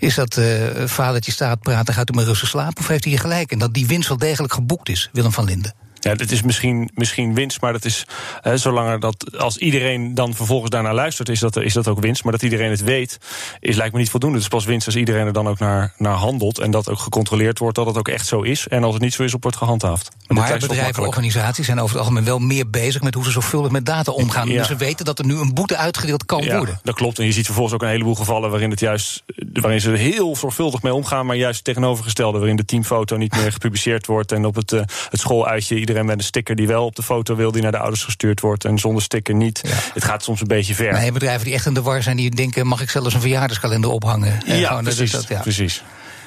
Is 0.00 0.14
dat 0.14 0.36
uh, 0.36 0.46
vadertje 0.84 1.32
staat 1.32 1.60
praten, 1.60 1.94
gaat 1.94 2.10
u 2.10 2.12
maar 2.12 2.24
rustig 2.24 2.48
slapen... 2.48 2.78
of 2.78 2.88
heeft 2.88 3.04
hij 3.04 3.16
gelijk? 3.16 3.52
En 3.52 3.58
dat 3.58 3.74
die 3.74 3.86
winst 3.86 4.08
wel 4.08 4.16
degelijk 4.16 4.52
geboekt 4.52 4.88
is, 4.88 5.08
Willem 5.12 5.32
van 5.32 5.44
Linden? 5.44 5.74
Ja, 6.10 6.16
het 6.16 6.32
is 6.32 6.42
misschien, 6.42 6.90
misschien 6.94 7.34
winst, 7.34 7.60
maar 7.60 7.72
dat 7.72 7.84
is 7.84 8.06
hè, 8.40 8.56
zolang 8.56 9.00
dat 9.00 9.38
als 9.38 9.56
iedereen 9.56 10.14
dan 10.14 10.34
vervolgens 10.34 10.70
daarnaar 10.70 10.94
luistert, 10.94 11.28
is 11.28 11.40
dat, 11.40 11.56
is 11.56 11.72
dat 11.72 11.88
ook 11.88 12.00
winst. 12.00 12.22
Maar 12.22 12.32
dat 12.32 12.42
iedereen 12.42 12.70
het 12.70 12.82
weet, 12.82 13.18
is 13.60 13.76
lijkt 13.76 13.92
me 13.92 13.98
niet 13.98 14.10
voldoende. 14.10 14.36
Het 14.36 14.44
is 14.44 14.52
pas 14.52 14.64
winst 14.64 14.86
als 14.86 14.96
iedereen 14.96 15.26
er 15.26 15.32
dan 15.32 15.48
ook 15.48 15.58
naar, 15.58 15.92
naar 15.96 16.14
handelt 16.14 16.58
en 16.58 16.70
dat 16.70 16.88
ook 16.88 16.98
gecontroleerd 16.98 17.58
wordt 17.58 17.76
dat 17.76 17.86
het 17.86 17.98
ook 17.98 18.08
echt 18.08 18.26
zo 18.26 18.40
is. 18.42 18.68
En 18.68 18.84
als 18.84 18.94
het 18.94 19.02
niet 19.02 19.14
zo 19.14 19.22
is, 19.22 19.34
op 19.34 19.42
wordt 19.42 19.56
gehandhaafd. 19.56 20.08
Maar 20.26 20.58
bedrijven 20.58 21.02
en 21.02 21.08
organisaties 21.08 21.66
zijn 21.66 21.80
over 21.80 21.90
het 21.96 21.98
algemeen 21.98 22.24
wel 22.24 22.38
meer 22.38 22.70
bezig 22.70 23.02
met 23.02 23.14
hoe 23.14 23.24
ze 23.24 23.30
zorgvuldig 23.30 23.70
met 23.70 23.86
data 23.86 24.12
omgaan. 24.12 24.48
Ja. 24.48 24.58
Dus 24.58 24.66
ze 24.66 24.76
weten 24.76 25.04
dat 25.04 25.18
er 25.18 25.26
nu 25.26 25.34
een 25.34 25.54
boete 25.54 25.76
uitgedeeld 25.76 26.24
kan 26.24 26.42
ja, 26.42 26.56
worden. 26.56 26.80
Dat 26.82 26.94
klopt. 26.94 27.18
En 27.18 27.24
je 27.24 27.32
ziet 27.32 27.44
vervolgens 27.44 27.74
ook 27.74 27.82
een 27.82 27.88
heleboel 27.88 28.14
gevallen 28.14 28.50
waarin 28.50 28.70
het 28.70 28.80
juist 28.80 29.22
waarin 29.52 29.80
ze 29.80 29.90
heel 29.90 30.36
zorgvuldig 30.36 30.82
mee 30.82 30.94
omgaan, 30.94 31.26
maar 31.26 31.36
juist 31.36 31.64
tegenovergestelde, 31.64 32.38
waarin 32.38 32.56
de 32.56 32.64
teamfoto 32.64 33.16
niet 33.16 33.36
meer 33.36 33.52
gepubliceerd 33.52 34.06
wordt 34.06 34.32
en 34.32 34.44
op 34.44 34.54
het, 34.54 34.72
uh, 34.72 34.80
het 35.10 35.20
schooluitje 35.20 35.78
iedereen 35.78 35.99
met 36.04 36.18
een 36.18 36.24
sticker 36.24 36.56
die 36.56 36.66
wel 36.66 36.84
op 36.84 36.96
de 36.96 37.02
foto 37.02 37.34
wil, 37.34 37.52
die 37.52 37.62
naar 37.62 37.72
de 37.72 37.78
ouders 37.78 38.04
gestuurd 38.04 38.40
wordt. 38.40 38.64
En 38.64 38.78
zonder 38.78 39.02
sticker 39.02 39.34
niet. 39.34 39.62
Het 39.94 40.04
gaat 40.04 40.22
soms 40.22 40.40
een 40.40 40.46
beetje 40.46 40.74
ver. 40.74 40.92
Nee, 40.92 41.12
bedrijven 41.12 41.44
die 41.44 41.54
echt 41.54 41.66
in 41.66 41.74
de 41.74 41.82
war 41.82 42.02
zijn, 42.02 42.16
die 42.16 42.30
denken: 42.30 42.66
mag 42.66 42.80
ik 42.80 42.90
zelfs 42.90 43.14
een 43.14 43.20
verjaardagskalender 43.20 43.90
ophangen? 43.90 44.40
Ja, 44.46 44.68
Gewoon, 44.68 44.82
precies, 44.82 45.10
dat, 45.10 45.28
ja. 45.28 45.40
precies. 45.40 45.82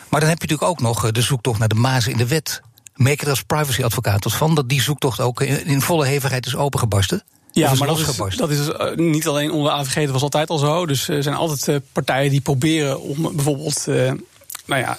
Maar 0.10 0.20
dan 0.20 0.30
heb 0.30 0.42
je 0.42 0.48
natuurlijk 0.48 0.72
ook 0.72 0.82
nog 0.82 1.12
de 1.12 1.22
zoektocht 1.22 1.60
naar 1.60 1.68
de 1.68 1.76
mazen 1.76 2.12
in 2.12 2.18
de 2.18 2.28
wet. 2.28 2.62
Merk 2.96 3.20
je 3.20 3.26
er 3.26 3.32
als 3.32 3.44
privacyadvocaat 3.44 4.34
van 4.34 4.56
dat 4.56 4.70
die 4.70 4.82
zoektocht 4.82 5.20
ook 5.20 5.42
in 5.42 5.82
volle 5.82 6.06
hevigheid 6.06 6.46
is 6.46 6.56
opengebarsten? 6.56 7.24
Ja, 7.52 7.74
maar 7.74 7.88
dat 7.88 8.00
is, 8.00 8.38
dat 8.38 8.50
is 8.50 8.68
uh, 8.68 8.96
niet 8.96 9.28
alleen 9.28 9.52
onder 9.52 9.72
de 9.72 9.78
AVG, 9.78 10.04
dat 10.04 10.12
was 10.12 10.22
altijd 10.22 10.50
al 10.50 10.58
zo. 10.58 10.86
Dus 10.86 11.08
er 11.08 11.24
zijn 11.24 11.36
altijd 11.36 11.68
uh, 11.68 11.76
partijen 11.92 12.32
die 12.32 12.42
proberen 12.42 13.02
om 13.02 13.22
bijvoorbeeld, 13.22 13.86
uh, 13.90 14.12
nou 14.66 14.82
ja, 14.82 14.98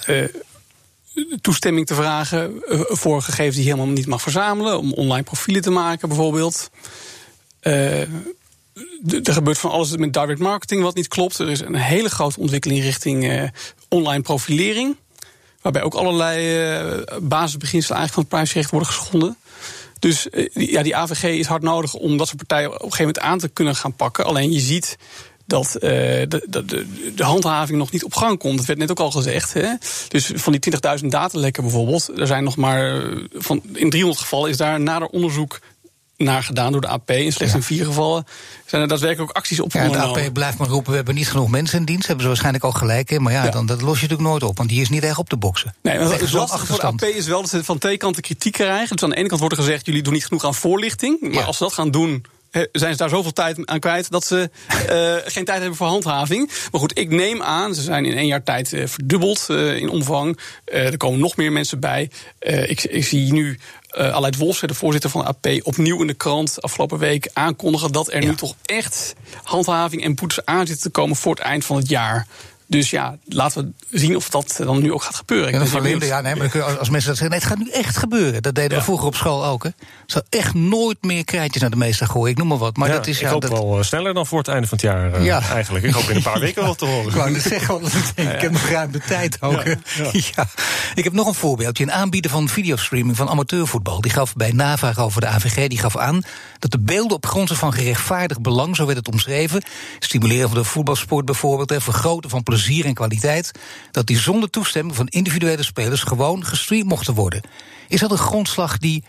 toestemming 1.41 1.85
te 1.85 1.95
vragen 1.95 2.61
voor 2.87 3.21
gegevens 3.21 3.55
die 3.55 3.65
je 3.65 3.71
helemaal 3.71 3.93
niet 3.93 4.07
mag 4.07 4.21
verzamelen. 4.21 4.79
Om 4.79 4.93
online 4.93 5.23
profielen 5.23 5.61
te 5.61 5.69
maken 5.69 6.07
bijvoorbeeld. 6.07 6.69
Uh, 7.61 8.01
er 8.01 9.33
gebeurt 9.33 9.57
van 9.57 9.71
alles 9.71 9.97
met 9.97 10.13
direct 10.13 10.39
marketing 10.39 10.81
wat 10.81 10.95
niet 10.95 11.07
klopt. 11.07 11.39
Er 11.39 11.49
is 11.49 11.59
een 11.59 11.75
hele 11.75 12.09
grote 12.09 12.39
ontwikkeling 12.39 12.81
richting 12.81 13.23
uh, 13.23 13.43
online 13.89 14.21
profilering. 14.21 14.95
Waarbij 15.61 15.83
ook 15.83 15.93
allerlei 15.93 17.03
basisbeginselen 17.21 17.97
eigenlijk 17.97 18.13
van 18.13 18.23
het 18.23 18.31
privacyrecht 18.31 18.69
worden 18.69 18.89
geschonden. 18.89 19.37
Dus 19.99 20.27
ja, 20.53 20.83
die 20.83 20.95
AVG 20.95 21.23
is 21.23 21.47
hard 21.47 21.61
nodig 21.61 21.93
om 21.93 22.17
dat 22.17 22.27
soort 22.27 22.47
partijen 22.47 22.67
op 22.67 22.73
een 22.73 22.91
gegeven 22.91 23.05
moment 23.05 23.19
aan 23.19 23.39
te 23.39 23.47
kunnen 23.47 23.75
gaan 23.75 23.95
pakken. 23.95 24.25
Alleen 24.25 24.51
je 24.51 24.59
ziet 24.59 24.97
dat 25.45 25.75
uh, 25.75 25.81
de, 25.81 26.43
de, 26.47 26.85
de, 27.15 27.23
handhaving 27.23 27.77
nog 27.77 27.91
niet 27.91 28.03
op 28.03 28.13
gang 28.13 28.39
komt. 28.39 28.57
Dat 28.57 28.65
werd 28.65 28.79
net 28.79 28.91
ook 28.91 28.99
al 28.99 29.11
gezegd. 29.11 29.53
Hè? 29.53 29.69
Dus 30.07 30.31
van 30.33 30.51
die 30.51 30.73
20.000 31.01 31.05
datalekken 31.05 31.63
bijvoorbeeld, 31.63 32.11
er 32.17 32.27
zijn 32.27 32.43
nog 32.43 32.55
maar 32.55 33.03
van, 33.33 33.61
in 33.73 33.89
300 33.89 34.21
gevallen 34.21 34.49
is 34.49 34.57
daar 34.57 34.79
nader 34.79 35.07
onderzoek 35.07 35.59
naar 36.17 36.43
gedaan 36.43 36.71
door 36.71 36.81
de 36.81 36.87
AP. 36.87 37.11
In 37.11 37.33
slechts 37.33 37.55
in 37.55 37.63
vier 37.63 37.85
gevallen 37.85 38.25
zijn 38.65 38.81
er 38.81 38.87
daadwerkelijk 38.87 39.29
ook 39.29 39.37
acties 39.37 39.59
opgenomen. 39.59 39.99
Ja, 39.99 40.13
de 40.13 40.25
AP 40.25 40.33
blijft 40.33 40.57
maar 40.57 40.67
roepen, 40.67 40.89
we 40.89 40.95
hebben 40.95 41.15
niet 41.15 41.29
genoeg 41.29 41.49
mensen 41.49 41.79
in 41.79 41.85
dienst. 41.85 42.05
Hebben 42.05 42.21
ze 42.21 42.27
waarschijnlijk 42.27 42.65
ook 42.65 42.77
gelijk 42.77 43.11
in. 43.11 43.21
Maar 43.21 43.33
ja, 43.33 43.49
Dan, 43.49 43.65
dat 43.65 43.81
los 43.81 43.99
je 43.99 44.01
natuurlijk 44.01 44.29
nooit 44.29 44.43
op, 44.43 44.57
want 44.57 44.69
die 44.69 44.81
is 44.81 44.89
niet 44.89 45.03
echt 45.03 45.17
op 45.17 45.29
te 45.29 45.37
boksen. 45.37 45.75
Nee, 45.81 45.99
maar 45.99 46.11
het 46.11 46.31
lastige 46.31 46.65
voor 46.65 46.79
de 46.79 46.85
AP 46.85 47.01
is 47.01 47.27
wel 47.27 47.41
dat 47.41 47.49
ze 47.49 47.63
van 47.63 47.77
twee 47.77 47.97
kanten 47.97 48.21
kritiek 48.21 48.53
krijgen. 48.53 48.95
Dus 48.95 49.03
aan 49.03 49.09
de 49.09 49.15
ene 49.15 49.27
kant 49.27 49.39
wordt 49.39 49.57
er 49.57 49.63
gezegd, 49.63 49.85
jullie 49.85 50.03
doen 50.03 50.13
niet 50.13 50.25
genoeg 50.25 50.45
aan 50.45 50.55
voorlichting. 50.55 51.33
Maar 51.33 51.43
als 51.43 51.57
ze 51.57 51.63
dat 51.63 51.73
gaan 51.73 51.91
doen 51.91 52.25
zijn 52.71 52.91
ze 52.91 52.97
daar 52.97 53.09
zoveel 53.09 53.33
tijd 53.33 53.65
aan 53.65 53.79
kwijt 53.79 54.11
dat 54.11 54.25
ze 54.25 54.49
uh, 54.89 55.31
geen 55.33 55.45
tijd 55.45 55.59
hebben 55.59 55.77
voor 55.77 55.87
handhaving. 55.87 56.51
Maar 56.71 56.81
goed, 56.81 56.97
ik 56.97 57.09
neem 57.09 57.41
aan, 57.41 57.75
ze 57.75 57.81
zijn 57.81 58.05
in 58.05 58.17
één 58.17 58.27
jaar 58.27 58.43
tijd 58.43 58.71
uh, 58.71 58.87
verdubbeld 58.87 59.47
uh, 59.51 59.75
in 59.75 59.89
omvang. 59.89 60.39
er 60.65 60.97
komen 60.97 61.19
nog 61.19 61.35
meer 61.35 61.51
mensen 61.51 61.79
bij. 61.79 62.09
Ik, 62.39 62.83
ik, 62.83 63.05
zie 63.05 63.33
nu 63.33 63.59
uh, 63.97 64.13
Aleid 64.13 64.37
Wolfsen, 64.37 64.67
de 64.67 64.73
voorzitter 64.73 65.09
van 65.09 65.21
de 65.21 65.27
AP, 65.27 65.65
opnieuw 65.67 66.01
in 66.01 66.07
de 66.07 66.13
krant 66.13 66.61
afgelopen 66.61 66.97
week 66.97 67.29
aankondigen 67.33 67.91
dat 67.91 68.11
er 68.11 68.21
ja. 68.21 68.27
nu 68.29 68.35
toch 68.35 68.55
echt 68.65 69.15
handhaving 69.43 70.03
en 70.03 70.15
boetes 70.15 70.45
aan 70.45 70.67
zitten 70.67 70.83
te 70.83 70.89
komen 70.89 71.15
voor 71.15 71.35
het 71.35 71.43
eind 71.43 71.65
van 71.65 71.75
het 71.77 71.89
jaar. 71.89 72.27
Dus 72.67 72.89
ja, 72.89 73.17
laten 73.25 73.75
we 73.89 73.99
zien 73.99 74.15
of 74.15 74.29
dat 74.29 74.59
dan 74.63 74.81
nu 74.81 74.93
ook 74.93 75.03
gaat 75.03 75.15
gebeuren. 75.15 75.51
Ja, 75.51 75.59
dat 75.59 76.03
ja, 76.03 76.21
nee, 76.21 76.35
maar 76.35 76.63
als 76.63 76.89
mensen 76.89 77.09
dat 77.09 77.17
zeggen, 77.17 77.29
nee, 77.29 77.39
het 77.39 77.47
gaat 77.47 77.57
nu 77.57 77.69
echt 77.69 77.97
gebeuren. 77.97 78.41
Dat 78.41 78.55
deden 78.55 78.77
we 78.77 78.83
vroeger 78.83 79.07
op 79.07 79.15
school 79.15 79.45
ook. 79.45 79.63
Hè. 79.63 79.69
Zal 80.05 80.21
echt 80.29 80.53
nooit 80.53 80.97
meer 81.03 81.23
krijtjes 81.23 81.61
naar 81.61 81.71
de 81.71 81.77
meester 81.77 82.07
gooien. 82.07 82.31
Ik 82.31 82.37
noem 82.37 82.47
maar 82.47 82.57
wat. 82.57 82.77
Maar 82.77 82.89
dat 82.89 83.07
is, 83.07 83.21
ik 83.21 83.27
hoop 83.27 83.41
dat... 83.41 83.51
wel 83.51 83.77
uh, 83.77 83.83
sneller 83.83 84.13
dan 84.13 84.25
voor 84.25 84.37
het 84.37 84.47
einde 84.47 84.67
van 84.67 84.77
het 84.77 84.87
jaar 84.87 85.19
uh, 85.19 85.25
ja. 85.25 85.41
eigenlijk. 85.41 85.85
Ik 85.85 85.93
hoop 85.93 86.09
in 86.09 86.15
een 86.15 86.21
paar 86.21 86.39
weken 86.49 86.63
wel 86.63 86.75
te 86.75 86.85
horen. 86.85 87.07
Ik 87.07 87.15
wou 87.15 87.31
net 87.31 87.41
zeggen, 87.41 87.81
ik 88.15 88.41
heb 88.41 88.51
nog 88.51 88.65
ruim 88.69 88.91
de 88.91 88.99
tijd 88.99 89.41
ook. 89.41 89.63
Ja, 90.35 90.47
Ik 90.95 91.03
heb 91.03 91.13
nog 91.13 91.27
een 91.27 91.33
voorbeeldje. 91.33 91.83
Een 91.83 91.91
aanbieder 91.91 92.31
van 92.31 92.49
videostreaming 92.49 93.17
van 93.17 93.29
amateurvoetbal. 93.29 94.01
Die 94.01 94.11
gaf 94.11 94.35
bij 94.35 94.51
navraag 94.51 94.99
over 94.99 95.21
de 95.21 95.27
AVG 95.27 95.67
die 95.67 95.79
gaf 95.79 95.97
aan 95.97 96.23
dat 96.59 96.71
de 96.71 96.79
beelden 96.79 97.17
op 97.17 97.25
grond 97.25 97.51
van 97.51 97.73
gerechtvaardigd 97.73 98.41
belang, 98.41 98.75
zo 98.75 98.85
werd 98.85 98.97
het 98.97 99.07
omschreven, 99.07 99.63
stimuleren 99.99 100.49
van 100.49 100.57
de 100.57 100.63
voetbalsport 100.63 101.25
bijvoorbeeld, 101.25 101.71
en 101.71 101.81
vergroten 101.81 102.29
van 102.29 102.43
plezier 102.43 102.54
en 102.85 102.93
kwaliteit, 102.93 103.51
dat 103.91 104.07
die 104.07 104.19
zonder 104.19 104.49
toestemming 104.49 104.95
van 104.95 105.07
individuele 105.07 105.63
spelers 105.63 106.03
gewoon 106.03 106.45
gestreamd 106.45 106.87
mochten 106.87 107.13
worden. 107.13 107.41
Is 107.87 107.99
dat 107.99 108.11
een 108.11 108.17
grondslag 108.17 108.77
die 108.77 109.03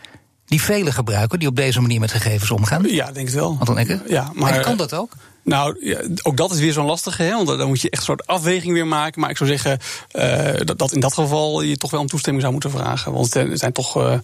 die 0.46 0.62
velen 0.62 0.92
gebruiken 0.92 1.38
die 1.38 1.48
op 1.48 1.56
deze 1.56 1.80
manier 1.80 2.00
met 2.00 2.12
gegevens 2.12 2.50
omgaan? 2.50 2.85
Ja, 2.88 3.12
denk 3.12 3.28
ik 3.28 3.35
wel. 3.35 3.59
Ik? 3.76 4.00
Ja, 4.09 4.30
maar 4.35 4.52
en 4.52 4.62
kan 4.62 4.76
dat 4.76 4.94
ook? 4.94 5.12
Nou, 5.42 5.76
ja, 5.80 6.00
ook 6.22 6.37
dat 6.37 6.52
is 6.52 6.59
weer 6.59 6.72
zo'n 6.72 6.87
lastige, 6.87 7.22
hè, 7.22 7.30
want 7.30 7.46
dan 7.46 7.68
moet 7.68 7.80
je 7.80 7.90
echt 7.90 8.00
een 8.00 8.06
soort 8.06 8.26
afweging 8.26 8.72
weer 8.72 8.87
maken. 8.87 9.20
Maar 9.20 9.30
ik 9.30 9.37
zou 9.37 9.50
zeggen 9.50 9.78
uh, 10.12 10.61
dat, 10.64 10.78
dat, 10.78 10.92
in 10.92 11.00
dat 11.00 11.14
geval 11.14 11.62
je 11.62 11.76
toch 11.76 11.90
wel 11.90 12.00
om 12.00 12.06
toestemming 12.06 12.42
zou 12.42 12.52
moeten 12.52 12.70
vragen. 12.70 13.12
Want 13.12 13.35
er 13.35 13.59
zijn 13.59 13.72
toch. 13.72 13.96
Uh, 13.96 14.18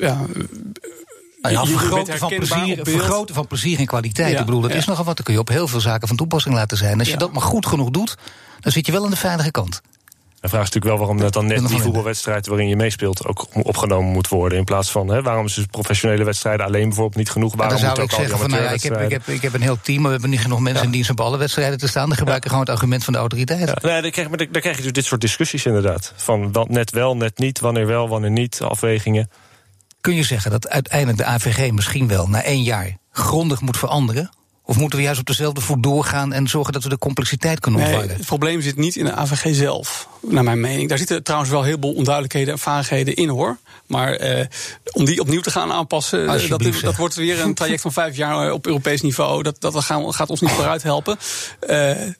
ja, 0.00 0.24
ja, 1.50 1.64
vergroten, 1.64 2.18
van 2.18 2.28
plezier, 2.28 2.78
vergroten 2.82 3.34
van 3.34 3.46
plezier 3.46 3.78
en 3.78 3.86
kwaliteit. 3.86 4.32
Ja, 4.32 4.38
ik 4.38 4.44
bedoel, 4.44 4.60
dat 4.60 4.70
ja. 4.70 4.76
is 4.76 4.86
nogal 4.86 5.04
wat. 5.04 5.16
Dan 5.16 5.24
kun 5.24 5.34
je 5.34 5.40
op 5.40 5.48
heel 5.48 5.68
veel 5.68 5.80
zaken 5.80 6.08
van 6.08 6.16
toepassing 6.16 6.54
laten 6.54 6.76
zijn. 6.76 6.98
Als 6.98 7.08
je 7.08 7.16
dat 7.16 7.32
maar 7.32 7.42
goed 7.42 7.66
genoeg 7.66 7.90
doet, 7.90 8.16
dan 8.60 8.72
zit 8.72 8.86
je 8.86 8.92
wel 8.92 9.04
aan 9.04 9.10
de 9.10 9.16
veilige 9.16 9.50
kant. 9.50 9.80
De 10.42 10.48
vraag 10.48 10.62
is 10.62 10.70
natuurlijk 10.70 10.94
wel 10.94 11.06
waarom 11.06 11.18
dat 11.18 11.32
dan 11.32 11.46
net 11.46 11.68
die 11.68 11.80
voetbalwedstrijd 11.80 12.46
waarin 12.46 12.68
je 12.68 12.76
meespeelt 12.76 13.26
ook 13.26 13.46
opgenomen 13.52 14.12
moet 14.12 14.28
worden. 14.28 14.58
In 14.58 14.64
plaats 14.64 14.90
van 14.90 15.08
hè, 15.08 15.22
waarom 15.22 15.46
is 15.46 15.54
dus 15.54 15.66
professionele 15.66 16.24
wedstrijden 16.24 16.66
alleen 16.66 16.82
bijvoorbeeld 16.82 17.16
niet 17.16 17.30
genoeg? 17.30 17.54
Waarom 17.54 17.80
dan 17.80 17.94
zou 17.94 18.02
ik 18.02 18.10
zeggen 18.10 18.38
van 18.38 18.50
nou 18.50 18.62
ik 18.62 18.82
heb, 18.82 19.00
ik, 19.00 19.10
heb, 19.10 19.26
ik 19.26 19.42
heb 19.42 19.54
een 19.54 19.60
heel 19.60 19.78
team, 19.82 19.96
maar 19.96 20.06
we 20.06 20.12
hebben 20.12 20.30
niet 20.30 20.40
genoeg 20.40 20.60
mensen 20.60 20.80
ja. 20.80 20.86
in 20.86 20.92
dienst 20.92 21.10
op 21.10 21.20
alle 21.20 21.36
wedstrijden 21.36 21.78
te 21.78 21.88
staan. 21.88 22.08
Dan 22.08 22.16
gebruiken 22.16 22.50
ja. 22.50 22.56
gewoon 22.56 22.66
het 22.66 22.74
argument 22.74 23.04
van 23.04 23.12
de 23.12 23.18
autoriteit. 23.18 23.68
Ja. 23.68 23.78
Nee, 23.82 24.02
dan, 24.02 24.10
krijg, 24.10 24.28
krijg 24.50 24.76
je 24.76 24.82
dus 24.82 24.92
dit 24.92 25.04
soort 25.04 25.20
discussies 25.20 25.66
inderdaad. 25.66 26.12
Van 26.16 26.54
net 26.68 26.90
wel, 26.90 27.16
net 27.16 27.38
niet, 27.38 27.60
wanneer 27.60 27.86
wel, 27.86 28.08
wanneer 28.08 28.30
niet, 28.30 28.60
afwegingen. 28.62 29.30
Kun 30.02 30.14
je 30.14 30.22
zeggen 30.22 30.50
dat 30.50 30.68
uiteindelijk 30.68 31.18
de 31.18 31.24
AVG 31.24 31.70
misschien 31.70 32.08
wel 32.08 32.28
na 32.28 32.42
één 32.42 32.62
jaar 32.62 32.96
grondig 33.10 33.60
moet 33.60 33.76
veranderen? 33.76 34.30
Of 34.64 34.78
moeten 34.78 34.98
we 34.98 35.04
juist 35.04 35.20
op 35.20 35.26
dezelfde 35.26 35.60
voet 35.60 35.82
doorgaan 35.82 36.32
en 36.32 36.48
zorgen 36.48 36.72
dat 36.72 36.82
we 36.82 36.88
de 36.88 36.98
complexiteit 36.98 37.60
kunnen 37.60 37.80
ontvangen? 37.80 38.06
Nee, 38.06 38.16
het 38.16 38.26
probleem 38.26 38.60
zit 38.60 38.76
niet 38.76 38.96
in 38.96 39.04
de 39.04 39.12
AVG 39.12 39.54
zelf, 39.54 40.08
naar 40.20 40.44
mijn 40.44 40.60
mening. 40.60 40.88
Daar 40.88 40.98
zitten 40.98 41.22
trouwens 41.22 41.50
wel 41.50 41.62
heel 41.62 41.76
veel 41.80 41.92
onduidelijkheden 41.92 42.52
en 42.52 42.58
vaagheden 42.58 43.14
in 43.14 43.28
hoor. 43.28 43.58
Maar 43.86 44.12
eh, 44.12 44.46
om 44.92 45.04
die 45.04 45.20
opnieuw 45.20 45.40
te 45.40 45.50
gaan 45.50 45.72
aanpassen, 45.72 46.26
dat, 46.48 46.82
dat, 46.82 46.96
wordt 46.96 47.14
weer 47.14 47.40
een 47.40 47.54
traject 47.54 47.80
van 47.80 47.92
vijf 47.92 48.16
jaar 48.16 48.46
eh, 48.46 48.52
op 48.52 48.66
Europees 48.66 49.00
niveau. 49.00 49.42
Dat, 49.42 49.60
dat 49.60 49.84
gaan, 49.84 50.14
gaat 50.14 50.30
ons 50.30 50.40
niet 50.40 50.50
vooruit 50.50 50.82
helpen. 50.82 51.16
Uh, 51.60 51.68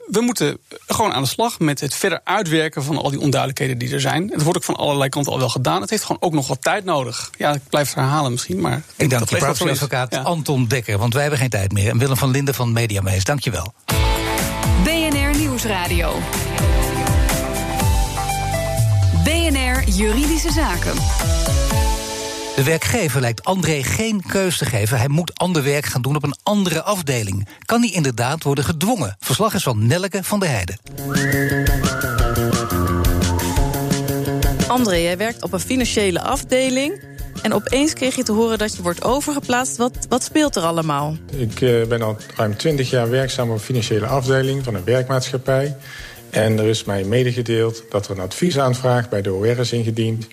we 0.06 0.20
moeten 0.20 0.58
gewoon 0.86 1.12
aan 1.12 1.22
de 1.22 1.28
slag 1.28 1.58
met 1.58 1.80
het 1.80 1.94
verder 1.94 2.20
uitwerken 2.24 2.82
van 2.82 2.96
al 2.96 3.10
die 3.10 3.20
onduidelijkheden 3.20 3.78
die 3.78 3.92
er 3.92 4.00
zijn. 4.00 4.30
Het 4.32 4.42
wordt 4.42 4.58
ook 4.58 4.64
van 4.64 4.76
allerlei 4.76 5.08
kanten 5.08 5.32
al 5.32 5.38
wel 5.38 5.48
gedaan. 5.48 5.80
Het 5.80 5.90
heeft 5.90 6.04
gewoon 6.04 6.22
ook 6.22 6.32
nog 6.32 6.48
wat 6.48 6.62
tijd 6.62 6.84
nodig. 6.84 7.30
Ja, 7.38 7.52
ik 7.52 7.60
blijf 7.68 7.86
het 7.86 7.96
herhalen 7.96 8.30
misschien. 8.30 8.60
Maar 8.60 8.82
ik 8.96 9.10
dank 9.10 9.28
je, 9.28 9.46
advocaat 9.46 10.14
ja. 10.14 10.20
Anton 10.20 10.66
Dekker, 10.66 10.98
want 10.98 11.12
wij 11.12 11.22
hebben 11.22 11.40
geen 11.40 11.50
tijd 11.50 11.72
meer. 11.72 11.90
En 11.90 11.98
Willem 11.98 12.16
van 12.16 12.30
Linden 12.30 12.41
van 12.50 12.72
Mediamees, 12.72 13.24
dank 13.24 13.40
je 13.40 13.50
wel. 13.50 13.74
BNR 14.84 15.38
Nieuwsradio. 15.38 16.18
BNR 19.24 19.88
Juridische 19.88 20.52
Zaken. 20.52 20.94
De 22.56 22.62
werkgever 22.64 23.20
lijkt 23.20 23.44
André 23.44 23.82
geen 23.82 24.22
keus 24.26 24.58
te 24.58 24.64
geven. 24.64 24.98
Hij 24.98 25.08
moet 25.08 25.38
ander 25.38 25.62
werk 25.62 25.86
gaan 25.86 26.02
doen 26.02 26.16
op 26.16 26.22
een 26.22 26.36
andere 26.42 26.82
afdeling. 26.82 27.48
Kan 27.64 27.80
hij 27.80 27.90
inderdaad 27.90 28.42
worden 28.42 28.64
gedwongen? 28.64 29.16
Verslag 29.18 29.54
is 29.54 29.62
van 29.62 29.86
Nelleke 29.86 30.24
van 30.24 30.40
der 30.40 30.48
Heijden. 30.48 30.78
André, 34.66 34.96
jij 34.96 35.16
werkt 35.16 35.42
op 35.42 35.52
een 35.52 35.60
financiële 35.60 36.20
afdeling. 36.20 37.11
En 37.42 37.54
opeens 37.54 37.92
kreeg 37.92 38.14
je 38.14 38.22
te 38.22 38.32
horen 38.32 38.58
dat 38.58 38.76
je 38.76 38.82
wordt 38.82 39.04
overgeplaatst. 39.04 39.76
Wat, 39.76 40.06
wat 40.08 40.22
speelt 40.22 40.56
er 40.56 40.62
allemaal? 40.62 41.16
Ik 41.36 41.60
uh, 41.60 41.86
ben 41.86 42.02
al 42.02 42.16
ruim 42.36 42.56
20 42.56 42.90
jaar 42.90 43.10
werkzaam 43.10 43.50
op 43.50 43.60
financiële 43.60 44.06
afdeling 44.06 44.64
van 44.64 44.74
een 44.74 44.84
werkmaatschappij. 44.84 45.76
En 46.30 46.58
er 46.58 46.64
is 46.64 46.84
mij 46.84 47.04
medegedeeld 47.04 47.82
dat 47.90 48.06
er 48.06 48.10
een 48.10 48.22
adviesaanvraag 48.22 49.08
bij 49.08 49.22
de 49.22 49.32
OR 49.32 49.58
is 49.58 49.72
ingediend 49.72 50.26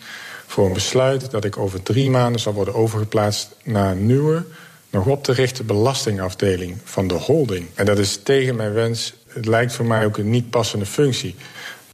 voor 0.47 0.65
een 0.65 0.73
besluit 0.73 1.31
dat 1.31 1.45
ik 1.45 1.57
over 1.57 1.83
drie 1.83 2.09
maanden 2.09 2.41
zal 2.41 2.53
worden 2.53 2.73
overgeplaatst 2.73 3.55
naar 3.63 3.91
een 3.91 4.05
nieuwe, 4.05 4.43
nog 4.89 5.05
op 5.05 5.23
te 5.23 5.31
richten 5.31 5.65
belastingafdeling 5.65 6.77
van 6.83 7.07
de 7.07 7.13
holding. 7.13 7.67
En 7.75 7.85
dat 7.85 7.97
is 7.97 8.19
tegen 8.23 8.55
mijn 8.55 8.73
wens. 8.73 9.13
Het 9.27 9.45
lijkt 9.45 9.73
voor 9.73 9.85
mij 9.85 10.05
ook 10.05 10.17
een 10.17 10.29
niet 10.29 10.49
passende 10.49 10.85
functie. 10.85 11.35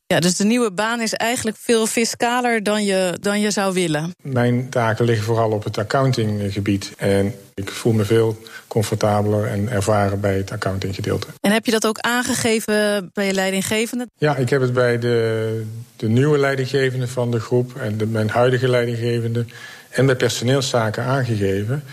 Ja, 0.08 0.20
dus 0.20 0.36
de 0.38 0.44
nieuwe 0.46 0.72
baan 0.72 1.02
is 1.02 1.13
eigenlijk 1.13 1.58
veel 1.60 1.88
fiscaler 1.88 2.63
dan 2.63 2.84
je, 2.84 3.18
dan 3.22 3.39
je 3.39 3.52
zou 3.52 3.74
willen. 3.74 4.12
Mijn 4.22 4.70
taken 4.70 5.06
liggen 5.06 5.26
vooral 5.26 5.52
op 5.52 5.63
het 5.63 5.78
accountinggebied. 5.78 6.94
En 6.98 7.36
ik 7.54 7.70
voel 7.70 7.94
me 7.94 8.06
veel 8.06 8.41
comfortabeler 8.68 9.46
en 9.46 9.70
ervaren 9.70 10.20
bij 10.20 10.38
het 10.38 10.52
accountinggedeelte. 10.52 11.28
En 11.41 11.52
heb 11.52 11.65
je 11.65 11.72
dat 11.72 11.86
ook 11.86 12.00
aangegeven 12.00 13.10
bij 13.13 13.26
je 13.26 13.34
leidinggevende? 13.34 14.08
Ja, 14.18 14.36
ik 14.36 14.50
heb 14.50 14.62
het 14.62 14.74
bij 14.74 15.00
de, 15.00 15.65
de 15.96 16.08
nieuwe 16.08 16.38
leidinggevende 16.38 17.08
van 17.08 17.32
de 17.32 17.39
groep 17.39 17.76
en 17.76 17.98
de, 17.98 18.06
mijn 18.06 18.30
huidige 18.30 18.70
leidinggevende 18.70 19.46
en 19.89 20.06
bij 20.06 20.15
personeelszaken 20.15 21.04
aangegeven. 21.04 21.84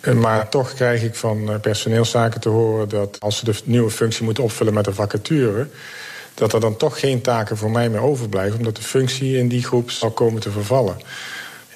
Eh, 0.00 0.14
maar 0.14 0.48
toch 0.48 0.74
krijg 0.74 1.02
ik 1.02 1.14
van 1.14 1.50
eh, 1.50 1.60
personeelszaken 1.60 2.40
te 2.40 2.48
horen 2.48 2.88
dat 2.88 3.20
als 3.20 3.38
ze 3.38 3.44
de 3.44 3.54
nieuwe 3.64 3.90
functie 3.90 4.24
moeten 4.24 4.44
opvullen 4.44 4.74
met 4.74 4.86
een 4.86 4.94
vacature 4.94 5.66
dat 6.34 6.52
er 6.52 6.60
dan 6.60 6.76
toch 6.76 7.00
geen 7.00 7.20
taken 7.20 7.56
voor 7.56 7.70
mij 7.70 7.88
meer 7.88 8.00
overblijven, 8.00 8.58
omdat 8.58 8.76
de 8.76 8.82
functie 8.82 9.38
in 9.38 9.48
die 9.48 9.64
groep 9.64 9.90
zal 9.90 10.10
komen 10.10 10.40
te 10.40 10.50
vervallen. 10.50 10.96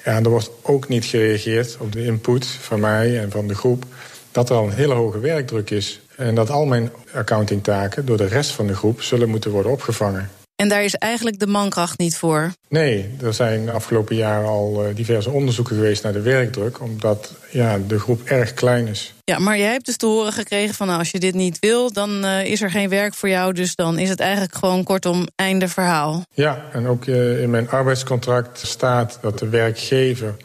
Ja, 0.05 0.15
er 0.15 0.29
wordt 0.29 0.51
ook 0.61 0.87
niet 0.87 1.05
gereageerd 1.05 1.77
op 1.79 1.91
de 1.91 2.03
input 2.05 2.45
van 2.45 2.79
mij 2.79 3.19
en 3.19 3.31
van 3.31 3.47
de 3.47 3.55
groep 3.55 3.85
dat 4.31 4.49
er 4.49 4.55
al 4.55 4.63
een 4.63 4.73
hele 4.73 4.93
hoge 4.93 5.19
werkdruk 5.19 5.69
is. 5.69 6.01
En 6.15 6.35
dat 6.35 6.49
al 6.49 6.65
mijn 6.65 6.91
accountingtaken 7.13 8.05
door 8.05 8.17
de 8.17 8.27
rest 8.27 8.51
van 8.51 8.67
de 8.67 8.75
groep 8.75 9.01
zullen 9.01 9.29
moeten 9.29 9.51
worden 9.51 9.71
opgevangen. 9.71 10.29
En 10.59 10.69
daar 10.69 10.83
is 10.83 10.95
eigenlijk 10.95 11.39
de 11.39 11.47
mankracht 11.47 11.97
niet 11.97 12.17
voor? 12.17 12.51
Nee, 12.69 13.09
er 13.21 13.33
zijn 13.33 13.65
de 13.65 13.71
afgelopen 13.71 14.15
jaren 14.15 14.47
al 14.47 14.85
eh, 14.85 14.95
diverse 14.95 15.29
onderzoeken 15.29 15.75
geweest 15.75 16.03
naar 16.03 16.13
de 16.13 16.21
werkdruk, 16.21 16.81
omdat 16.81 17.33
ja, 17.51 17.77
de 17.87 17.99
groep 17.99 18.21
erg 18.23 18.53
klein 18.53 18.87
is. 18.87 19.13
Ja, 19.23 19.39
maar 19.39 19.57
jij 19.57 19.71
hebt 19.71 19.85
dus 19.85 19.97
te 19.97 20.05
horen 20.05 20.33
gekregen 20.33 20.75
van 20.75 20.87
nou, 20.87 20.99
als 20.99 21.11
je 21.11 21.19
dit 21.19 21.33
niet 21.33 21.59
wil, 21.59 21.93
dan 21.93 22.25
uh, 22.25 22.45
is 22.45 22.61
er 22.61 22.71
geen 22.71 22.89
werk 22.89 23.13
voor 23.13 23.29
jou. 23.29 23.53
Dus 23.53 23.75
dan 23.75 23.99
is 23.99 24.09
het 24.09 24.19
eigenlijk 24.19 24.55
gewoon 24.55 24.83
kortom 24.83 25.27
einde 25.35 25.67
verhaal. 25.67 26.23
Ja, 26.33 26.65
en 26.73 26.87
ook 26.87 27.05
uh, 27.05 27.41
in 27.41 27.49
mijn 27.49 27.69
arbeidscontract 27.69 28.67
staat 28.67 29.17
dat 29.21 29.39
de 29.39 29.49
werkgever 29.49 30.35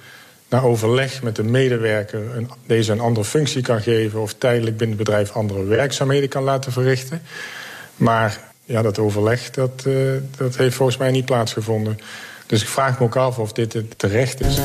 na 0.48 0.60
overleg 0.60 1.22
met 1.22 1.36
de 1.36 1.44
medewerker 1.44 2.36
een, 2.36 2.50
deze 2.66 2.92
een 2.92 3.00
andere 3.00 3.26
functie 3.26 3.62
kan 3.62 3.82
geven 3.82 4.20
of 4.20 4.34
tijdelijk 4.34 4.76
binnen 4.76 4.96
het 4.96 5.06
bedrijf 5.06 5.32
andere 5.32 5.64
werkzaamheden 5.64 6.28
kan 6.28 6.42
laten 6.42 6.72
verrichten. 6.72 7.22
Maar 7.96 8.52
ja, 8.64 8.82
dat 8.82 8.98
overleg 8.98 9.50
dat, 9.50 9.84
uh, 9.86 10.12
dat 10.36 10.56
heeft 10.56 10.76
volgens 10.76 10.98
mij 10.98 11.10
niet 11.10 11.24
plaatsgevonden. 11.24 11.98
Dus 12.46 12.62
ik 12.62 12.68
vraag 12.68 12.98
me 12.98 13.04
ook 13.04 13.16
af 13.16 13.38
of 13.38 13.52
dit 13.52 13.82
terecht 13.96 14.40
is. 14.40 14.60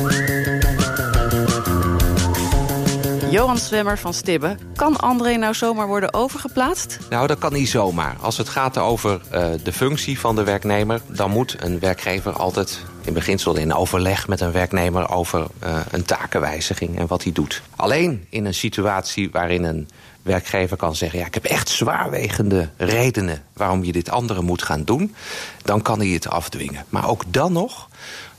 Johan 3.30 3.58
Zwemmer 3.58 3.98
van 3.98 4.14
Stibbe. 4.14 4.56
Kan 4.74 4.96
André 4.96 5.36
nou 5.36 5.54
zomaar 5.54 5.86
worden 5.86 6.14
overgeplaatst? 6.14 6.98
Nou, 7.10 7.26
dat 7.26 7.38
kan 7.38 7.52
niet 7.52 7.68
zomaar. 7.68 8.16
Als 8.20 8.36
het 8.36 8.48
gaat 8.48 8.78
over 8.78 9.20
uh, 9.32 9.46
de 9.62 9.72
functie 9.72 10.18
van 10.18 10.36
de 10.36 10.44
werknemer... 10.44 11.00
dan 11.06 11.30
moet 11.30 11.56
een 11.60 11.78
werkgever 11.78 12.32
altijd 12.32 12.84
in 13.04 13.12
beginsel 13.12 13.56
in 13.56 13.74
overleg 13.74 14.28
met 14.28 14.40
een 14.40 14.52
werknemer... 14.52 15.10
over 15.10 15.46
uh, 15.64 15.80
een 15.90 16.04
takenwijziging 16.04 16.98
en 16.98 17.06
wat 17.06 17.22
hij 17.22 17.32
doet. 17.32 17.62
Alleen 17.76 18.26
in 18.28 18.44
een 18.44 18.54
situatie 18.54 19.30
waarin 19.30 19.64
een 19.64 19.88
werkgever 20.22 20.76
kan 20.76 20.96
zeggen... 20.96 21.18
ja, 21.18 21.26
ik 21.26 21.34
heb 21.34 21.44
echt 21.44 21.68
zwaarwegende 21.68 22.68
redenen 22.76 23.44
waarom 23.52 23.84
je 23.84 23.92
dit 23.92 24.10
andere 24.10 24.42
moet 24.42 24.62
gaan 24.62 24.84
doen... 24.84 25.14
dan 25.62 25.82
kan 25.82 25.98
hij 25.98 26.08
het 26.08 26.28
afdwingen. 26.28 26.84
Maar 26.88 27.08
ook 27.08 27.22
dan 27.28 27.52
nog 27.52 27.88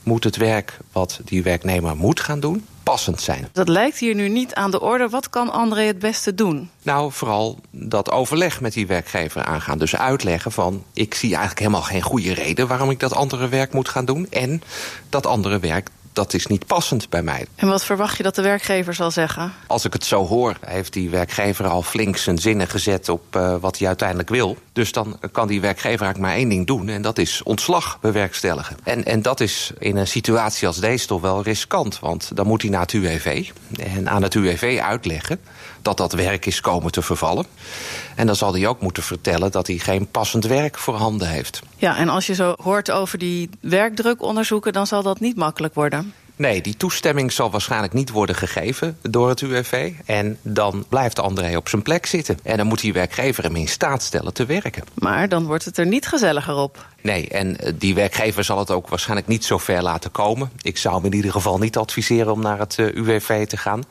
moet 0.02 0.24
het 0.24 0.36
werk 0.36 0.78
wat 0.92 1.20
die 1.24 1.42
werknemer 1.42 1.96
moet 1.96 2.20
gaan 2.20 2.40
doen 2.40 2.66
passend 2.82 3.20
zijn. 3.20 3.48
Dat 3.52 3.68
lijkt 3.68 3.98
hier 3.98 4.14
nu 4.14 4.28
niet 4.28 4.54
aan 4.54 4.70
de 4.70 4.80
orde. 4.80 5.08
Wat 5.08 5.30
kan 5.30 5.52
André 5.52 5.82
het 5.82 5.98
beste 5.98 6.34
doen? 6.34 6.70
Nou, 6.82 7.12
vooral 7.12 7.58
dat 7.70 8.10
overleg 8.10 8.60
met 8.60 8.72
die 8.72 8.86
werkgever 8.86 9.44
aangaan. 9.44 9.78
Dus 9.78 9.96
uitleggen 9.96 10.52
van, 10.52 10.84
ik 10.92 11.14
zie 11.14 11.30
eigenlijk 11.30 11.58
helemaal 11.58 11.82
geen 11.82 12.02
goede 12.02 12.34
reden... 12.34 12.68
waarom 12.68 12.90
ik 12.90 13.00
dat 13.00 13.14
andere 13.14 13.48
werk 13.48 13.72
moet 13.72 13.88
gaan 13.88 14.04
doen. 14.04 14.26
En 14.30 14.62
dat 15.08 15.26
andere 15.26 15.58
werk, 15.58 15.88
dat 16.12 16.34
is 16.34 16.46
niet 16.46 16.66
passend 16.66 17.08
bij 17.08 17.22
mij. 17.22 17.46
En 17.54 17.68
wat 17.68 17.84
verwacht 17.84 18.16
je 18.16 18.22
dat 18.22 18.34
de 18.34 18.42
werkgever 18.42 18.94
zal 18.94 19.10
zeggen? 19.10 19.52
Als 19.66 19.84
ik 19.84 19.92
het 19.92 20.04
zo 20.04 20.26
hoor, 20.26 20.56
heeft 20.66 20.92
die 20.92 21.10
werkgever 21.10 21.66
al 21.66 21.82
flink 21.82 22.16
zijn 22.16 22.38
zinnen 22.38 22.68
gezet 22.68 23.08
op 23.08 23.36
uh, 23.36 23.56
wat 23.60 23.78
hij 23.78 23.86
uiteindelijk 23.86 24.28
wil. 24.28 24.56
Dus 24.72 24.92
dan 24.92 25.18
kan 25.32 25.48
die 25.48 25.60
werkgever 25.60 25.88
eigenlijk 26.02 26.18
maar 26.18 26.34
één 26.34 26.48
ding 26.48 26.66
doen. 26.66 26.88
En 26.88 27.02
dat 27.02 27.18
is 27.18 27.42
ontslag 27.42 27.98
bewerkstelligen. 28.00 28.76
En, 28.82 29.04
en 29.04 29.22
dat 29.22 29.40
is 29.40 29.72
in 29.78 29.96
een 29.96 30.06
situatie 30.06 30.66
als 30.66 30.76
deze 30.76 31.06
toch 31.06 31.20
wel 31.20 31.42
riskant. 31.42 31.98
Want 31.98 32.30
dan 32.34 32.46
moet 32.46 32.62
hij 32.62 32.70
naar 32.70 32.80
het 32.80 32.92
UWV. 32.92 33.50
En 33.78 34.08
aan 34.08 34.22
het 34.22 34.34
UWV 34.34 34.80
uitleggen 34.82 35.40
dat 35.82 35.96
dat 35.96 36.12
werk 36.12 36.46
is 36.46 36.60
komen 36.60 36.92
te 36.92 37.02
vervallen. 37.02 37.46
En 38.14 38.26
dan 38.26 38.36
zal 38.36 38.52
hij 38.52 38.66
ook 38.66 38.80
moeten 38.80 39.02
vertellen 39.02 39.50
dat 39.50 39.66
hij 39.66 39.76
geen 39.76 40.06
passend 40.06 40.44
werk 40.44 40.78
voorhanden 40.78 41.28
heeft. 41.28 41.62
Ja, 41.76 41.96
en 41.96 42.08
als 42.08 42.26
je 42.26 42.34
zo 42.34 42.54
hoort 42.62 42.90
over 42.90 43.18
die 43.18 43.50
werkdrukonderzoeken, 43.60 44.72
dan 44.72 44.86
zal 44.86 45.02
dat 45.02 45.20
niet 45.20 45.36
makkelijk 45.36 45.74
worden. 45.74 46.12
Nee, 46.36 46.60
die 46.60 46.76
toestemming 46.76 47.32
zal 47.32 47.50
waarschijnlijk 47.50 47.92
niet 47.92 48.10
worden 48.10 48.36
gegeven 48.36 48.98
door 49.02 49.28
het 49.28 49.40
UWV. 49.40 49.92
En 50.04 50.38
dan 50.42 50.84
blijft 50.88 51.18
André 51.18 51.56
op 51.56 51.68
zijn 51.68 51.82
plek 51.82 52.06
zitten. 52.06 52.38
En 52.42 52.56
dan 52.56 52.66
moet 52.66 52.80
die 52.80 52.92
werkgever 52.92 53.44
hem 53.44 53.56
in 53.56 53.68
staat 53.68 54.02
stellen 54.02 54.34
te 54.34 54.44
werken. 54.46 54.84
Maar 54.94 55.28
dan 55.28 55.46
wordt 55.46 55.64
het 55.64 55.78
er 55.78 55.86
niet 55.86 56.06
gezelliger 56.08 56.54
op. 56.54 56.86
Nee, 57.00 57.28
en 57.28 57.56
die 57.78 57.94
werkgever 57.94 58.44
zal 58.44 58.58
het 58.58 58.70
ook 58.70 58.88
waarschijnlijk 58.88 59.28
niet 59.28 59.44
zo 59.44 59.58
ver 59.58 59.82
laten 59.82 60.10
komen. 60.10 60.50
Ik 60.62 60.78
zou 60.78 60.94
hem 60.94 61.04
in 61.04 61.14
ieder 61.14 61.30
geval 61.30 61.58
niet 61.58 61.76
adviseren 61.76 62.32
om 62.32 62.40
naar 62.40 62.58
het 62.58 62.76
UWV 62.78 63.46
te 63.46 63.56
gaan. 63.56 63.84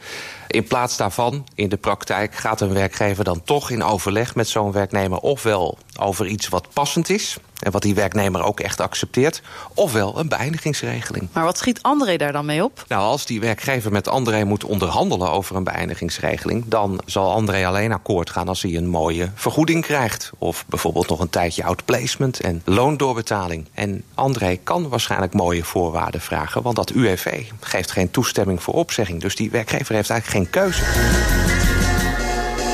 In 0.51 0.63
plaats 0.63 0.97
daarvan, 0.97 1.45
in 1.55 1.69
de 1.69 1.77
praktijk, 1.77 2.35
gaat 2.35 2.61
een 2.61 2.73
werkgever 2.73 3.23
dan 3.23 3.43
toch 3.43 3.69
in 3.69 3.83
overleg 3.83 4.35
met 4.35 4.47
zo'n 4.47 4.71
werknemer... 4.71 5.17
ofwel 5.17 5.77
over 5.99 6.27
iets 6.27 6.47
wat 6.47 6.67
passend 6.73 7.09
is 7.09 7.37
en 7.61 7.71
wat 7.71 7.81
die 7.81 7.95
werknemer 7.95 8.43
ook 8.43 8.59
echt 8.59 8.79
accepteert... 8.79 9.41
ofwel 9.73 10.19
een 10.19 10.27
beëindigingsregeling. 10.27 11.27
Maar 11.33 11.43
wat 11.43 11.57
schiet 11.57 11.81
André 11.81 12.17
daar 12.17 12.31
dan 12.31 12.45
mee 12.45 12.63
op? 12.63 12.85
Nou, 12.87 13.01
als 13.01 13.25
die 13.25 13.39
werkgever 13.39 13.91
met 13.91 14.07
André 14.07 14.43
moet 14.43 14.63
onderhandelen 14.63 15.31
over 15.31 15.55
een 15.55 15.63
beëindigingsregeling... 15.63 16.63
dan 16.67 17.01
zal 17.05 17.31
André 17.31 17.67
alleen 17.67 17.91
akkoord 17.91 18.29
gaan 18.29 18.47
als 18.47 18.61
hij 18.61 18.75
een 18.75 18.87
mooie 18.87 19.31
vergoeding 19.35 19.83
krijgt. 19.83 20.31
Of 20.37 20.65
bijvoorbeeld 20.67 21.09
nog 21.09 21.19
een 21.19 21.29
tijdje 21.29 21.63
outplacement 21.63 22.39
en 22.39 22.61
loondoorbetaling. 22.65 23.67
En 23.73 24.03
André 24.15 24.55
kan 24.55 24.89
waarschijnlijk 24.89 25.33
mooie 25.33 25.63
voorwaarden 25.63 26.21
vragen... 26.21 26.61
want 26.61 26.75
dat 26.75 26.89
UWV 26.89 27.43
geeft 27.59 27.91
geen 27.91 28.11
toestemming 28.11 28.63
voor 28.63 28.73
opzegging. 28.73 29.21
Dus 29.21 29.35
die 29.35 29.51
werkgever 29.51 29.95
heeft 29.95 30.09
eigenlijk 30.09 30.40
keuze. 30.49 30.81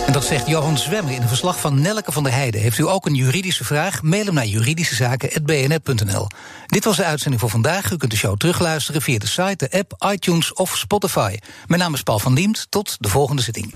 En 0.07 0.13
dat 0.13 0.25
zegt 0.25 0.47
Johan 0.47 0.77
Zwemmer 0.77 1.13
in 1.13 1.21
een 1.21 1.27
verslag 1.27 1.59
van 1.59 1.81
Nelke 1.81 2.11
van 2.11 2.23
der 2.23 2.33
Heijden. 2.33 2.61
Heeft 2.61 2.77
u 2.77 2.87
ook 2.87 3.05
een 3.05 3.15
juridische 3.15 3.63
vraag? 3.63 4.01
Mail 4.01 4.25
hem 4.25 4.33
naar 4.33 4.45
juridischezaken.bnr.nl. 4.45 6.27
Dit 6.67 6.83
was 6.83 6.95
de 6.95 7.03
uitzending 7.03 7.41
voor 7.41 7.49
vandaag. 7.49 7.91
U 7.91 7.97
kunt 7.97 8.11
de 8.11 8.17
show 8.17 8.37
terugluisteren 8.37 9.01
via 9.01 9.19
de 9.19 9.27
site, 9.27 9.67
de 9.69 9.77
app, 9.77 10.11
iTunes 10.13 10.53
of 10.53 10.77
Spotify. 10.77 11.37
Mijn 11.65 11.81
naam 11.81 11.93
is 11.93 12.03
Paul 12.03 12.19
van 12.19 12.35
Diemt. 12.35 12.67
Tot 12.69 12.95
de 12.99 13.09
volgende 13.09 13.41
zitting. 13.41 13.73